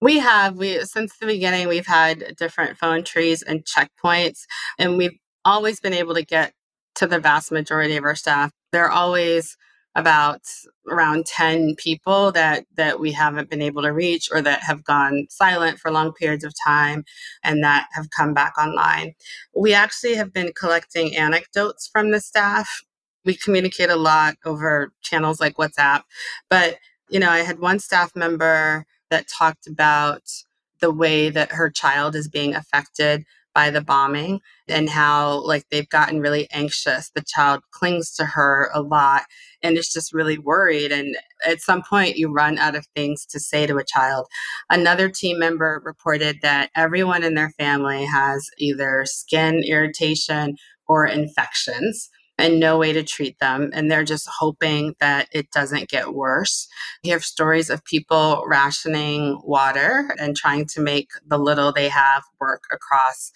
We 0.00 0.18
have. 0.18 0.56
We 0.56 0.80
since 0.84 1.16
the 1.18 1.26
beginning 1.26 1.68
we've 1.68 1.86
had 1.86 2.34
different 2.36 2.76
phone 2.76 3.04
trees 3.04 3.42
and 3.42 3.64
checkpoints, 3.64 4.46
and 4.78 4.98
we've 4.98 5.16
always 5.44 5.78
been 5.78 5.92
able 5.92 6.14
to 6.14 6.24
get 6.24 6.54
to 6.96 7.06
the 7.06 7.20
vast 7.20 7.52
majority 7.52 7.96
of 7.96 8.04
our 8.04 8.16
staff. 8.16 8.50
They're 8.72 8.90
always 8.90 9.56
about 9.94 10.40
around 10.88 11.26
10 11.26 11.74
people 11.76 12.32
that 12.32 12.64
that 12.76 12.98
we 12.98 13.12
haven't 13.12 13.50
been 13.50 13.62
able 13.62 13.82
to 13.82 13.92
reach 13.92 14.28
or 14.32 14.40
that 14.40 14.62
have 14.62 14.84
gone 14.84 15.26
silent 15.30 15.78
for 15.78 15.90
long 15.90 16.12
periods 16.12 16.44
of 16.44 16.54
time 16.64 17.04
and 17.44 17.62
that 17.62 17.88
have 17.92 18.10
come 18.10 18.34
back 18.34 18.56
online. 18.58 19.14
We 19.54 19.74
actually 19.74 20.14
have 20.14 20.32
been 20.32 20.52
collecting 20.58 21.16
anecdotes 21.16 21.88
from 21.92 22.10
the 22.10 22.20
staff. 22.20 22.82
We 23.24 23.36
communicate 23.36 23.90
a 23.90 23.96
lot 23.96 24.36
over 24.44 24.92
channels 25.02 25.40
like 25.40 25.56
whatsapp 25.56 26.02
but 26.50 26.78
you 27.08 27.20
know 27.20 27.30
i 27.30 27.38
had 27.40 27.60
one 27.60 27.78
staff 27.78 28.14
member 28.16 28.84
that 29.10 29.28
talked 29.28 29.66
about 29.66 30.22
the 30.80 30.90
way 30.90 31.30
that 31.30 31.52
her 31.52 31.70
child 31.70 32.14
is 32.16 32.28
being 32.28 32.54
affected 32.54 33.24
by 33.54 33.70
the 33.70 33.80
bombing 33.80 34.40
and 34.68 34.88
how 34.88 35.44
like 35.46 35.64
they've 35.70 35.88
gotten 35.88 36.20
really 36.20 36.48
anxious. 36.52 37.10
The 37.14 37.24
child 37.26 37.62
clings 37.70 38.14
to 38.14 38.24
her 38.24 38.70
a 38.74 38.80
lot 38.80 39.22
and 39.62 39.76
is 39.76 39.92
just 39.92 40.12
really 40.12 40.38
worried. 40.38 40.92
And 40.92 41.16
at 41.46 41.60
some 41.60 41.82
point 41.82 42.16
you 42.16 42.32
run 42.32 42.58
out 42.58 42.74
of 42.74 42.86
things 42.94 43.26
to 43.26 43.40
say 43.40 43.66
to 43.66 43.76
a 43.76 43.84
child. 43.84 44.26
Another 44.70 45.08
team 45.08 45.38
member 45.38 45.80
reported 45.84 46.38
that 46.42 46.70
everyone 46.74 47.24
in 47.24 47.34
their 47.34 47.52
family 47.58 48.04
has 48.06 48.48
either 48.58 49.04
skin 49.06 49.62
irritation 49.64 50.56
or 50.88 51.06
infections 51.06 52.10
and 52.38 52.60
no 52.60 52.78
way 52.78 52.92
to 52.92 53.02
treat 53.02 53.38
them. 53.40 53.70
And 53.72 53.90
they're 53.90 54.04
just 54.04 54.28
hoping 54.28 54.94
that 55.00 55.28
it 55.32 55.50
doesn't 55.50 55.88
get 55.88 56.14
worse. 56.14 56.68
You 57.02 57.12
have 57.12 57.24
stories 57.24 57.70
of 57.70 57.84
people 57.84 58.44
rationing 58.46 59.40
water 59.44 60.14
and 60.18 60.36
trying 60.36 60.66
to 60.66 60.80
make 60.80 61.10
the 61.26 61.38
little 61.38 61.72
they 61.72 61.88
have 61.88 62.22
work 62.40 62.64
across 62.72 63.32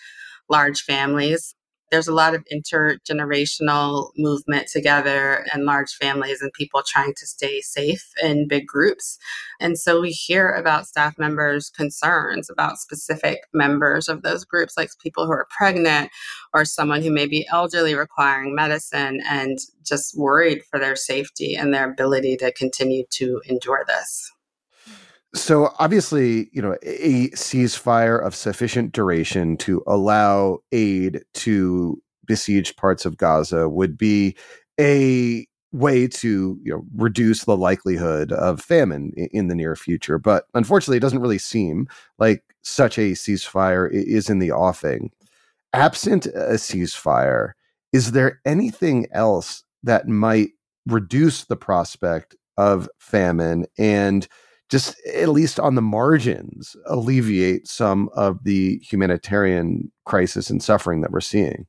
large 0.49 0.83
families 0.83 1.56
there's 1.91 2.09
a 2.09 2.15
lot 2.15 2.35
of 2.35 2.45
intergenerational 2.53 4.11
movement 4.17 4.69
together 4.69 5.47
and 5.53 5.65
large 5.65 5.95
families 5.95 6.43
and 6.43 6.53
people 6.53 6.83
trying 6.87 7.15
to 7.17 7.27
stay 7.27 7.61
safe 7.61 8.05
in 8.23 8.49
big 8.49 8.67
groups. 8.67 9.19
And 9.61 9.79
so 9.79 10.01
we 10.01 10.11
hear 10.11 10.51
about 10.51 10.87
staff 10.87 11.19
members' 11.19 11.71
concerns 11.71 12.51
about 12.51 12.79
specific 12.79 13.41
members 13.53 14.09
of 14.09 14.23
those 14.23 14.45
groups, 14.45 14.77
like 14.77 14.91
people 15.03 15.27
who 15.27 15.33
are 15.33 15.47
pregnant 15.57 16.11
or 16.53 16.65
someone 16.65 17.03
who 17.03 17.13
may 17.13 17.27
be 17.27 17.47
elderly 17.53 17.95
requiring 17.95 18.55
medicine 18.55 19.21
and 19.29 19.59
just 19.85 20.19
worried 20.19 20.63
for 20.71 20.79
their 20.79 20.97
safety 20.97 21.55
and 21.55 21.73
their 21.73 21.91
ability 21.91 22.37
to 22.39 22.53
continue 22.53 23.05
to 23.11 23.41
endure 23.49 23.85
this. 23.87 24.33
So 25.37 25.75
obviously, 25.79 26.49
you 26.53 26.63
know, 26.63 26.77
a 26.83 27.29
ceasefire 27.31 28.25
of 28.25 28.35
sufficient 28.35 28.93
duration 28.93 29.59
to 29.59 29.83
allow 29.87 30.61
aid 30.73 31.23
to 31.35 32.03
besieged 32.27 32.77
parts 32.79 33.05
of 33.05 33.19
Gaza 33.19 33.69
would 33.69 33.99
be 33.99 34.35
a 34.81 35.47
way 35.73 36.09
to 36.09 36.59
you 36.63 36.73
know 36.73 36.85
reduce 36.95 37.45
the 37.45 37.57
likelihood 37.57 38.33
of 38.33 38.63
famine 38.63 39.13
in 39.17 39.49
the 39.49 39.55
near 39.55 39.77
future. 39.77 40.19
But 40.19 40.47
unfortunately 40.55 40.97
it 40.97 41.01
doesn't 41.01 41.21
really 41.21 41.39
seem 41.39 41.87
like 42.19 42.43
such 42.63 42.99
a 42.99 43.13
ceasefire 43.13 43.91
is 43.93 44.31
in 44.31 44.39
the 44.39 44.53
offing. 44.53 45.11
Absent 45.75 46.27
a 46.27 46.55
ceasefire 46.55 47.53
is 47.93 48.13
there 48.13 48.41
anything 48.47 49.07
else 49.13 49.65
that 49.83 50.09
might 50.09 50.51
reduce 50.87 51.45
the 51.45 51.57
prospect 51.57 52.35
of 52.57 52.89
famine? 52.99 53.67
And 53.79 54.27
just 54.69 54.97
at 55.07 55.29
least 55.29 55.61
on 55.61 55.75
the 55.75 55.83
margins 55.83 56.77
alleviate 56.87 57.69
some 57.69 58.09
of 58.15 58.43
the 58.45 58.79
humanitarian 58.79 59.91
crisis 60.05 60.51
and 60.51 60.63
suffering 60.63 61.01
that 61.03 61.13
we're 61.13 61.21
seeing. 61.21 61.67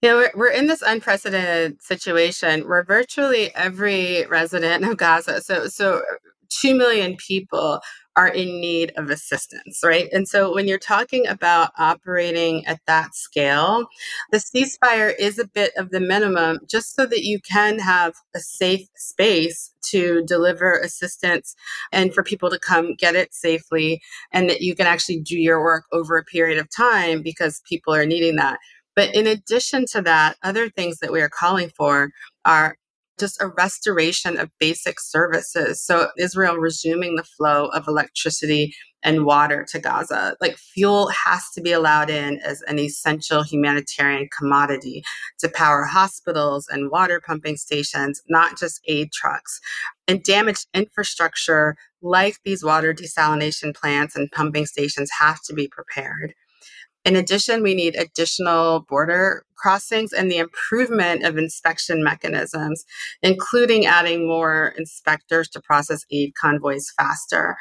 Yeah, 0.00 0.14
we're, 0.14 0.30
we're 0.34 0.50
in 0.50 0.66
this 0.66 0.82
unprecedented 0.82 1.82
situation 1.82 2.68
where 2.68 2.84
virtually 2.84 3.54
every 3.54 4.26
resident 4.26 4.84
of 4.84 4.96
Gaza, 4.96 5.40
so 5.40 5.66
so 5.66 6.02
2 6.50 6.74
million 6.74 7.16
people 7.16 7.80
are 8.16 8.28
in 8.28 8.60
need 8.60 8.92
of 8.96 9.10
assistance, 9.10 9.80
right? 9.84 10.08
And 10.12 10.28
so 10.28 10.54
when 10.54 10.68
you're 10.68 10.78
talking 10.78 11.26
about 11.26 11.72
operating 11.78 12.64
at 12.66 12.80
that 12.86 13.14
scale, 13.14 13.86
the 14.30 14.38
ceasefire 14.38 15.12
is 15.18 15.38
a 15.38 15.46
bit 15.46 15.72
of 15.76 15.90
the 15.90 16.00
minimum 16.00 16.60
just 16.68 16.94
so 16.94 17.06
that 17.06 17.24
you 17.24 17.40
can 17.40 17.78
have 17.78 18.14
a 18.34 18.40
safe 18.40 18.86
space 18.96 19.72
to 19.90 20.22
deliver 20.26 20.78
assistance 20.78 21.54
and 21.92 22.14
for 22.14 22.22
people 22.22 22.50
to 22.50 22.58
come 22.58 22.94
get 22.94 23.16
it 23.16 23.34
safely 23.34 24.00
and 24.32 24.48
that 24.48 24.60
you 24.60 24.74
can 24.74 24.86
actually 24.86 25.20
do 25.20 25.38
your 25.38 25.62
work 25.62 25.84
over 25.92 26.16
a 26.16 26.24
period 26.24 26.58
of 26.58 26.68
time 26.74 27.22
because 27.22 27.62
people 27.68 27.94
are 27.94 28.06
needing 28.06 28.36
that. 28.36 28.58
But 28.96 29.14
in 29.14 29.26
addition 29.26 29.86
to 29.92 30.02
that, 30.02 30.36
other 30.42 30.68
things 30.68 30.98
that 30.98 31.12
we 31.12 31.20
are 31.20 31.28
calling 31.28 31.70
for 31.76 32.10
are 32.44 32.76
just 33.18 33.40
a 33.40 33.48
restoration 33.48 34.38
of 34.38 34.50
basic 34.58 35.00
services. 35.00 35.84
So 35.84 36.08
Israel 36.18 36.56
resuming 36.56 37.16
the 37.16 37.24
flow 37.24 37.66
of 37.68 37.86
electricity 37.86 38.74
and 39.04 39.26
water 39.26 39.64
to 39.70 39.78
Gaza. 39.78 40.34
Like 40.40 40.56
fuel 40.56 41.08
has 41.08 41.42
to 41.54 41.60
be 41.60 41.72
allowed 41.72 42.10
in 42.10 42.40
as 42.40 42.62
an 42.62 42.78
essential 42.78 43.42
humanitarian 43.42 44.28
commodity 44.36 45.04
to 45.40 45.48
power 45.48 45.84
hospitals 45.84 46.66
and 46.70 46.90
water 46.90 47.20
pumping 47.24 47.56
stations, 47.56 48.22
not 48.28 48.58
just 48.58 48.80
aid 48.88 49.12
trucks. 49.12 49.60
And 50.08 50.22
damaged 50.22 50.66
infrastructure 50.74 51.76
like 52.02 52.38
these 52.44 52.64
water 52.64 52.94
desalination 52.94 53.74
plants 53.74 54.16
and 54.16 54.30
pumping 54.32 54.66
stations 54.66 55.10
have 55.20 55.40
to 55.42 55.54
be 55.54 55.68
prepared. 55.68 56.34
In 57.04 57.16
addition, 57.16 57.62
we 57.62 57.74
need 57.74 57.96
additional 57.96 58.80
border 58.80 59.44
crossings 59.56 60.12
and 60.12 60.30
the 60.30 60.38
improvement 60.38 61.24
of 61.24 61.36
inspection 61.38 62.02
mechanisms, 62.02 62.84
including 63.22 63.86
adding 63.86 64.26
more 64.26 64.74
inspectors 64.78 65.48
to 65.50 65.60
process 65.60 66.04
aid 66.10 66.32
convoys 66.34 66.92
faster 66.96 67.56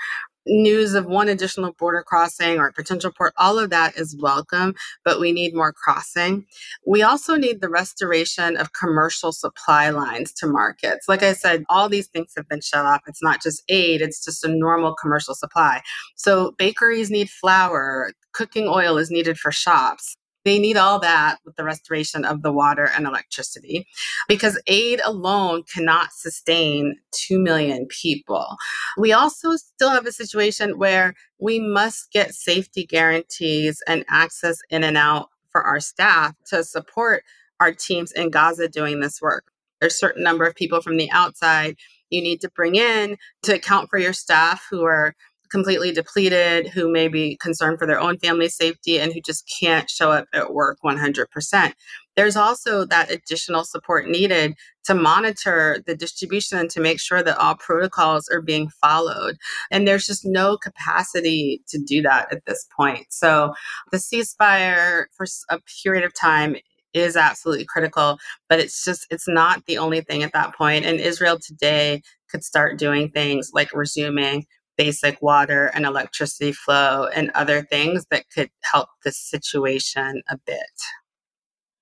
news 0.45 0.93
of 0.93 1.05
one 1.05 1.29
additional 1.29 1.73
border 1.73 2.03
crossing 2.05 2.59
or 2.59 2.71
potential 2.71 3.11
port, 3.17 3.33
all 3.37 3.57
of 3.57 3.69
that 3.69 3.97
is 3.97 4.15
welcome, 4.19 4.73
but 5.03 5.19
we 5.19 5.31
need 5.31 5.55
more 5.55 5.73
crossing. 5.73 6.45
We 6.85 7.01
also 7.01 7.35
need 7.35 7.61
the 7.61 7.69
restoration 7.69 8.57
of 8.57 8.73
commercial 8.73 9.31
supply 9.31 9.89
lines 9.89 10.33
to 10.33 10.47
markets. 10.47 11.07
Like 11.07 11.23
I 11.23 11.33
said, 11.33 11.63
all 11.69 11.89
these 11.89 12.07
things 12.07 12.33
have 12.35 12.47
been 12.49 12.61
shut 12.61 12.85
off. 12.85 13.01
It's 13.07 13.23
not 13.23 13.41
just 13.41 13.63
aid, 13.69 14.01
it's 14.01 14.23
just 14.23 14.43
a 14.43 14.49
normal 14.49 14.95
commercial 14.95 15.35
supply. 15.35 15.81
So 16.15 16.53
bakeries 16.57 17.09
need 17.09 17.29
flour, 17.29 18.11
cooking 18.33 18.67
oil 18.67 18.97
is 18.97 19.11
needed 19.11 19.37
for 19.37 19.51
shops. 19.51 20.15
They 20.45 20.59
need 20.59 20.75
all 20.75 20.99
that 20.99 21.37
with 21.45 21.55
the 21.55 21.63
restoration 21.63 22.25
of 22.25 22.41
the 22.41 22.51
water 22.51 22.89
and 22.95 23.07
electricity 23.07 23.87
because 24.27 24.61
aid 24.67 24.99
alone 25.05 25.63
cannot 25.73 26.11
sustain 26.11 26.97
2 27.11 27.39
million 27.39 27.87
people. 27.87 28.57
We 28.97 29.13
also 29.13 29.55
still 29.55 29.91
have 29.91 30.05
a 30.05 30.11
situation 30.11 30.77
where 30.77 31.13
we 31.39 31.59
must 31.59 32.11
get 32.11 32.33
safety 32.33 32.85
guarantees 32.85 33.81
and 33.87 34.03
access 34.09 34.57
in 34.69 34.83
and 34.83 34.97
out 34.97 35.29
for 35.49 35.61
our 35.61 35.79
staff 35.79 36.33
to 36.47 36.63
support 36.63 37.23
our 37.59 37.71
teams 37.71 38.11
in 38.11 38.29
Gaza 38.29 38.67
doing 38.67 38.99
this 38.99 39.21
work. 39.21 39.45
There's 39.79 39.93
a 39.93 39.97
certain 39.97 40.23
number 40.23 40.45
of 40.45 40.55
people 40.55 40.81
from 40.81 40.97
the 40.97 41.11
outside 41.11 41.77
you 42.09 42.21
need 42.21 42.41
to 42.41 42.49
bring 42.49 42.75
in 42.75 43.17
to 43.43 43.55
account 43.55 43.89
for 43.89 43.97
your 43.97 44.13
staff 44.13 44.65
who 44.69 44.83
are 44.83 45.15
completely 45.53 45.91
depleted, 45.91 46.67
who 46.67 46.91
may 46.91 47.07
be 47.07 47.37
concerned 47.37 47.77
for 47.77 47.85
their 47.85 47.99
own 47.99 48.17
family 48.17 48.49
safety, 48.49 48.99
and 48.99 49.13
who 49.13 49.21
just 49.21 49.47
can't 49.59 49.87
show 49.87 50.11
up 50.11 50.25
at 50.33 50.51
work 50.51 50.79
100%. 50.83 51.73
There's 52.15 52.35
also 52.35 52.85
that 52.85 53.11
additional 53.11 53.63
support 53.63 54.07
needed 54.07 54.55
to 54.85 54.95
monitor 54.95 55.77
the 55.85 55.95
distribution 55.95 56.57
and 56.57 56.71
to 56.71 56.81
make 56.81 56.99
sure 56.99 57.21
that 57.21 57.37
all 57.37 57.53
protocols 57.55 58.27
are 58.29 58.41
being 58.41 58.67
followed. 58.81 59.35
And 59.69 59.87
there's 59.87 60.07
just 60.07 60.25
no 60.25 60.57
capacity 60.57 61.61
to 61.67 61.77
do 61.77 62.01
that 62.01 62.33
at 62.33 62.45
this 62.47 62.65
point. 62.75 63.05
So 63.11 63.53
the 63.91 63.97
ceasefire 63.97 65.05
for 65.15 65.27
a 65.49 65.59
period 65.83 66.03
of 66.03 66.15
time 66.15 66.55
is 66.95 67.15
absolutely 67.15 67.65
critical, 67.65 68.17
but 68.49 68.59
it's 68.59 68.83
just, 68.83 69.05
it's 69.11 69.27
not 69.27 69.63
the 69.67 69.77
only 69.77 70.01
thing 70.01 70.23
at 70.23 70.33
that 70.33 70.55
point. 70.55 70.83
And 70.85 70.99
Israel 70.99 71.37
today 71.39 72.01
could 72.29 72.43
start 72.43 72.79
doing 72.79 73.11
things 73.11 73.51
like 73.53 73.69
resuming 73.73 74.45
basic 74.77 75.21
water 75.21 75.67
and 75.73 75.85
electricity 75.85 76.51
flow 76.51 77.07
and 77.15 77.31
other 77.31 77.61
things 77.63 78.05
that 78.11 78.25
could 78.33 78.49
help 78.61 78.89
the 79.03 79.11
situation 79.11 80.21
a 80.29 80.37
bit. 80.45 80.59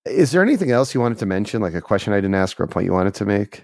Is 0.06 0.32
there 0.32 0.42
anything 0.42 0.72
else 0.72 0.94
you 0.94 1.02
wanted 1.02 1.20
to 1.20 1.26
mention, 1.26 1.62
like 1.62 1.76
a 1.76 1.82
question 1.82 2.14
I 2.14 2.18
didn't 2.18 2.36
ask 2.36 2.60
or 2.60 2.64
a 2.64 2.68
point 2.68 2.86
you 2.86 2.94
wanted 2.94 3.14
to 3.16 3.26
make? 3.26 3.64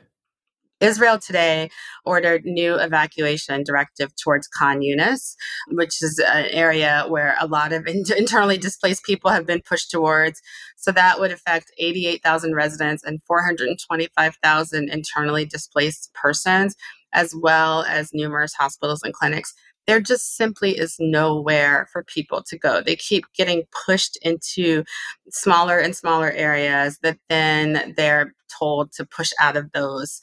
Israel 0.80 1.18
today 1.18 1.70
ordered 2.06 2.46
new 2.46 2.76
evacuation 2.76 3.64
directive 3.64 4.16
towards 4.16 4.48
Khan 4.48 4.82
Yunis, 4.82 5.36
which 5.70 6.04
is 6.04 6.20
an 6.20 6.46
area 6.52 7.06
where 7.08 7.36
a 7.40 7.48
lot 7.48 7.74
of 7.74 7.88
in- 7.88 8.04
internally 8.16 8.58
displaced 8.58 9.04
people 9.04 9.32
have 9.32 9.48
been 9.48 9.62
pushed 9.62 9.90
towards. 9.90 10.40
So 10.76 10.92
that 10.92 11.20
would 11.20 11.32
affect 11.32 11.72
88,000 11.80 12.54
residents 12.54 13.04
and 13.04 13.22
425,000 13.26 14.90
internally 14.90 15.46
displaced 15.46 16.14
persons 16.14 16.76
as 17.18 17.34
well 17.36 17.84
as 17.90 18.14
numerous 18.14 18.54
hospitals 18.54 19.02
and 19.04 19.12
clinics. 19.12 19.54
There 19.88 20.00
just 20.00 20.36
simply 20.36 20.78
is 20.78 20.96
nowhere 21.00 21.88
for 21.92 22.04
people 22.04 22.44
to 22.44 22.58
go. 22.58 22.82
They 22.82 22.96
keep 22.96 23.26
getting 23.36 23.64
pushed 23.86 24.20
into 24.22 24.84
smaller 25.30 25.80
and 25.80 25.96
smaller 25.96 26.30
areas 26.30 27.00
that 27.02 27.18
then 27.28 27.96
they're 27.98 28.34
told 28.60 28.92
to 28.94 29.06
push 29.06 29.32
out 29.42 29.58
of 29.58 29.72
those 29.72 30.22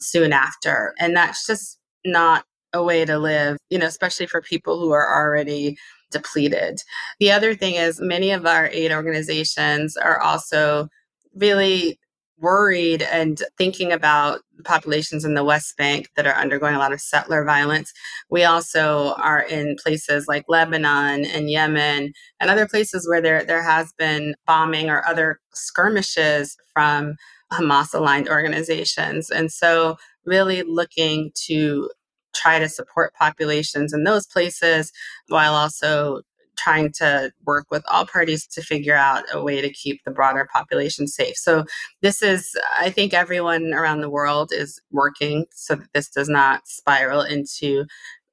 soon 0.00 0.32
after. 0.32 0.94
And 0.98 1.14
that's 1.14 1.46
just 1.46 1.78
not 2.06 2.44
a 2.72 2.82
way 2.82 3.04
to 3.04 3.18
live, 3.18 3.58
you 3.68 3.78
know, 3.78 3.86
especially 3.86 4.26
for 4.26 4.40
people 4.40 4.80
who 4.80 4.92
are 4.92 5.14
already 5.14 5.76
depleted. 6.10 6.80
The 7.18 7.32
other 7.32 7.54
thing 7.54 7.74
is, 7.74 8.00
many 8.00 8.30
of 8.30 8.46
our 8.46 8.68
aid 8.68 8.92
organizations 8.92 9.96
are 9.96 10.20
also 10.20 10.88
really 11.34 11.98
worried 12.40 13.02
and 13.02 13.42
thinking 13.58 13.92
about 13.92 14.40
populations 14.64 15.24
in 15.24 15.34
the 15.34 15.44
West 15.44 15.76
Bank 15.76 16.08
that 16.16 16.26
are 16.26 16.34
undergoing 16.34 16.74
a 16.74 16.78
lot 16.78 16.92
of 16.92 17.00
settler 17.00 17.44
violence. 17.44 17.92
We 18.30 18.44
also 18.44 19.14
are 19.14 19.40
in 19.40 19.76
places 19.82 20.26
like 20.28 20.44
Lebanon 20.48 21.24
and 21.24 21.50
Yemen 21.50 22.12
and 22.40 22.50
other 22.50 22.66
places 22.66 23.08
where 23.08 23.20
there, 23.20 23.44
there 23.44 23.62
has 23.62 23.92
been 23.98 24.34
bombing 24.46 24.90
or 24.90 25.06
other 25.06 25.38
skirmishes 25.52 26.56
from 26.72 27.16
Hamas 27.52 27.94
aligned 27.94 28.28
organizations. 28.28 29.30
And 29.30 29.50
so, 29.50 29.96
really 30.26 30.62
looking 30.62 31.32
to 31.46 31.88
try 32.34 32.58
to 32.58 32.68
support 32.68 33.14
populations 33.14 33.92
in 33.92 34.04
those 34.04 34.26
places 34.26 34.92
while 35.28 35.54
also 35.54 36.20
trying 36.62 36.92
to 36.92 37.32
work 37.44 37.66
with 37.70 37.82
all 37.88 38.06
parties 38.06 38.46
to 38.46 38.62
figure 38.62 38.94
out 38.94 39.24
a 39.32 39.42
way 39.42 39.60
to 39.60 39.70
keep 39.70 40.02
the 40.04 40.10
broader 40.10 40.48
population 40.52 41.06
safe. 41.06 41.36
So, 41.36 41.64
this 42.02 42.22
is, 42.22 42.56
I 42.78 42.90
think, 42.90 43.14
everyone 43.14 43.72
around 43.72 44.00
the 44.00 44.10
world 44.10 44.52
is 44.52 44.80
working 44.90 45.46
so 45.52 45.76
that 45.76 45.88
this 45.94 46.08
does 46.08 46.28
not 46.28 46.66
spiral 46.66 47.22
into 47.22 47.84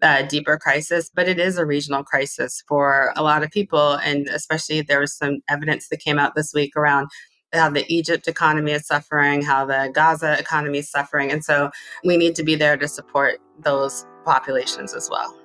a 0.01 0.23
deeper 0.23 0.57
crisis, 0.57 1.09
but 1.13 1.27
it 1.27 1.39
is 1.39 1.57
a 1.57 1.65
regional 1.65 2.03
crisis 2.03 2.63
for 2.67 3.13
a 3.15 3.23
lot 3.23 3.43
of 3.43 3.51
people. 3.51 3.93
And 3.93 4.27
especially, 4.27 4.81
there 4.81 4.99
was 4.99 5.15
some 5.15 5.39
evidence 5.49 5.89
that 5.89 5.99
came 5.99 6.19
out 6.19 6.35
this 6.35 6.53
week 6.53 6.75
around 6.75 7.09
how 7.53 7.69
the 7.69 7.85
Egypt 7.87 8.27
economy 8.27 8.73
is 8.73 8.85
suffering, 8.85 9.41
how 9.41 9.65
the 9.65 9.89
Gaza 9.93 10.37
economy 10.37 10.79
is 10.79 10.91
suffering. 10.91 11.31
And 11.31 11.43
so, 11.43 11.71
we 12.03 12.17
need 12.17 12.35
to 12.35 12.43
be 12.43 12.55
there 12.55 12.77
to 12.77 12.87
support 12.87 13.39
those 13.59 14.05
populations 14.25 14.93
as 14.93 15.09
well. 15.09 15.35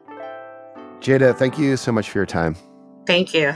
Tjada, 1.01 1.37
thank 1.37 1.59
you 1.59 1.77
so 1.77 1.91
much 1.91 2.11
for 2.11 2.19
your 2.19 2.27
time. 2.27 2.55
Thank 3.07 3.35
you. 3.35 3.55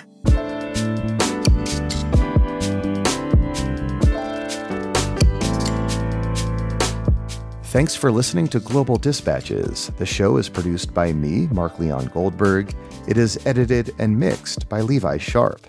Thanks 7.77 7.95
for 7.95 8.11
listening 8.11 8.49
to 8.49 8.61
Global 8.61 8.97
Dispatches. 8.97 9.91
The 9.99 10.07
show 10.07 10.39
is 10.39 10.49
produced 10.49 10.95
by 10.95 11.13
me, 11.13 11.47
Mark 11.49 11.79
Leon 11.79 12.07
Goldberg. 12.07 12.75
It 13.07 13.19
is 13.19 13.39
edited 13.47 13.95
and 13.99 14.19
mixed 14.19 14.67
by 14.69 14.81
Levi 14.81 15.19
Sharp. 15.19 15.61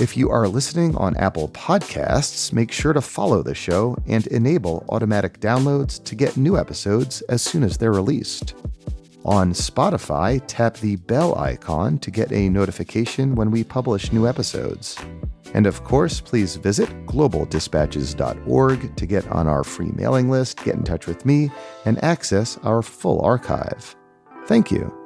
If 0.00 0.16
you 0.16 0.30
are 0.30 0.48
listening 0.48 0.96
on 0.96 1.14
Apple 1.18 1.50
Podcasts, 1.50 2.52
make 2.54 2.72
sure 2.72 2.94
to 2.94 3.02
follow 3.02 3.42
the 3.42 3.54
show 3.54 3.96
and 4.06 4.26
enable 4.28 4.86
automatic 4.88 5.40
downloads 5.40 6.02
to 6.04 6.14
get 6.14 6.38
new 6.38 6.56
episodes 6.56 7.20
as 7.28 7.42
soon 7.42 7.62
as 7.62 7.76
they're 7.76 7.92
released. 7.92 8.54
On 9.24 9.52
Spotify, 9.52 10.42
tap 10.48 10.78
the 10.78 10.96
bell 10.96 11.38
icon 11.38 11.98
to 11.98 12.10
get 12.10 12.32
a 12.32 12.48
notification 12.48 13.36
when 13.36 13.50
we 13.50 13.62
publish 13.62 14.12
new 14.12 14.26
episodes. 14.26 14.98
And 15.54 15.66
of 15.66 15.84
course, 15.84 16.20
please 16.20 16.56
visit 16.56 16.88
globaldispatches.org 17.06 18.96
to 18.96 19.06
get 19.06 19.28
on 19.28 19.46
our 19.46 19.62
free 19.62 19.92
mailing 19.92 20.28
list, 20.30 20.64
get 20.64 20.74
in 20.74 20.82
touch 20.82 21.06
with 21.06 21.24
me, 21.24 21.50
and 21.84 22.02
access 22.02 22.58
our 22.64 22.82
full 22.82 23.20
archive. 23.20 23.94
Thank 24.46 24.72
you. 24.72 25.01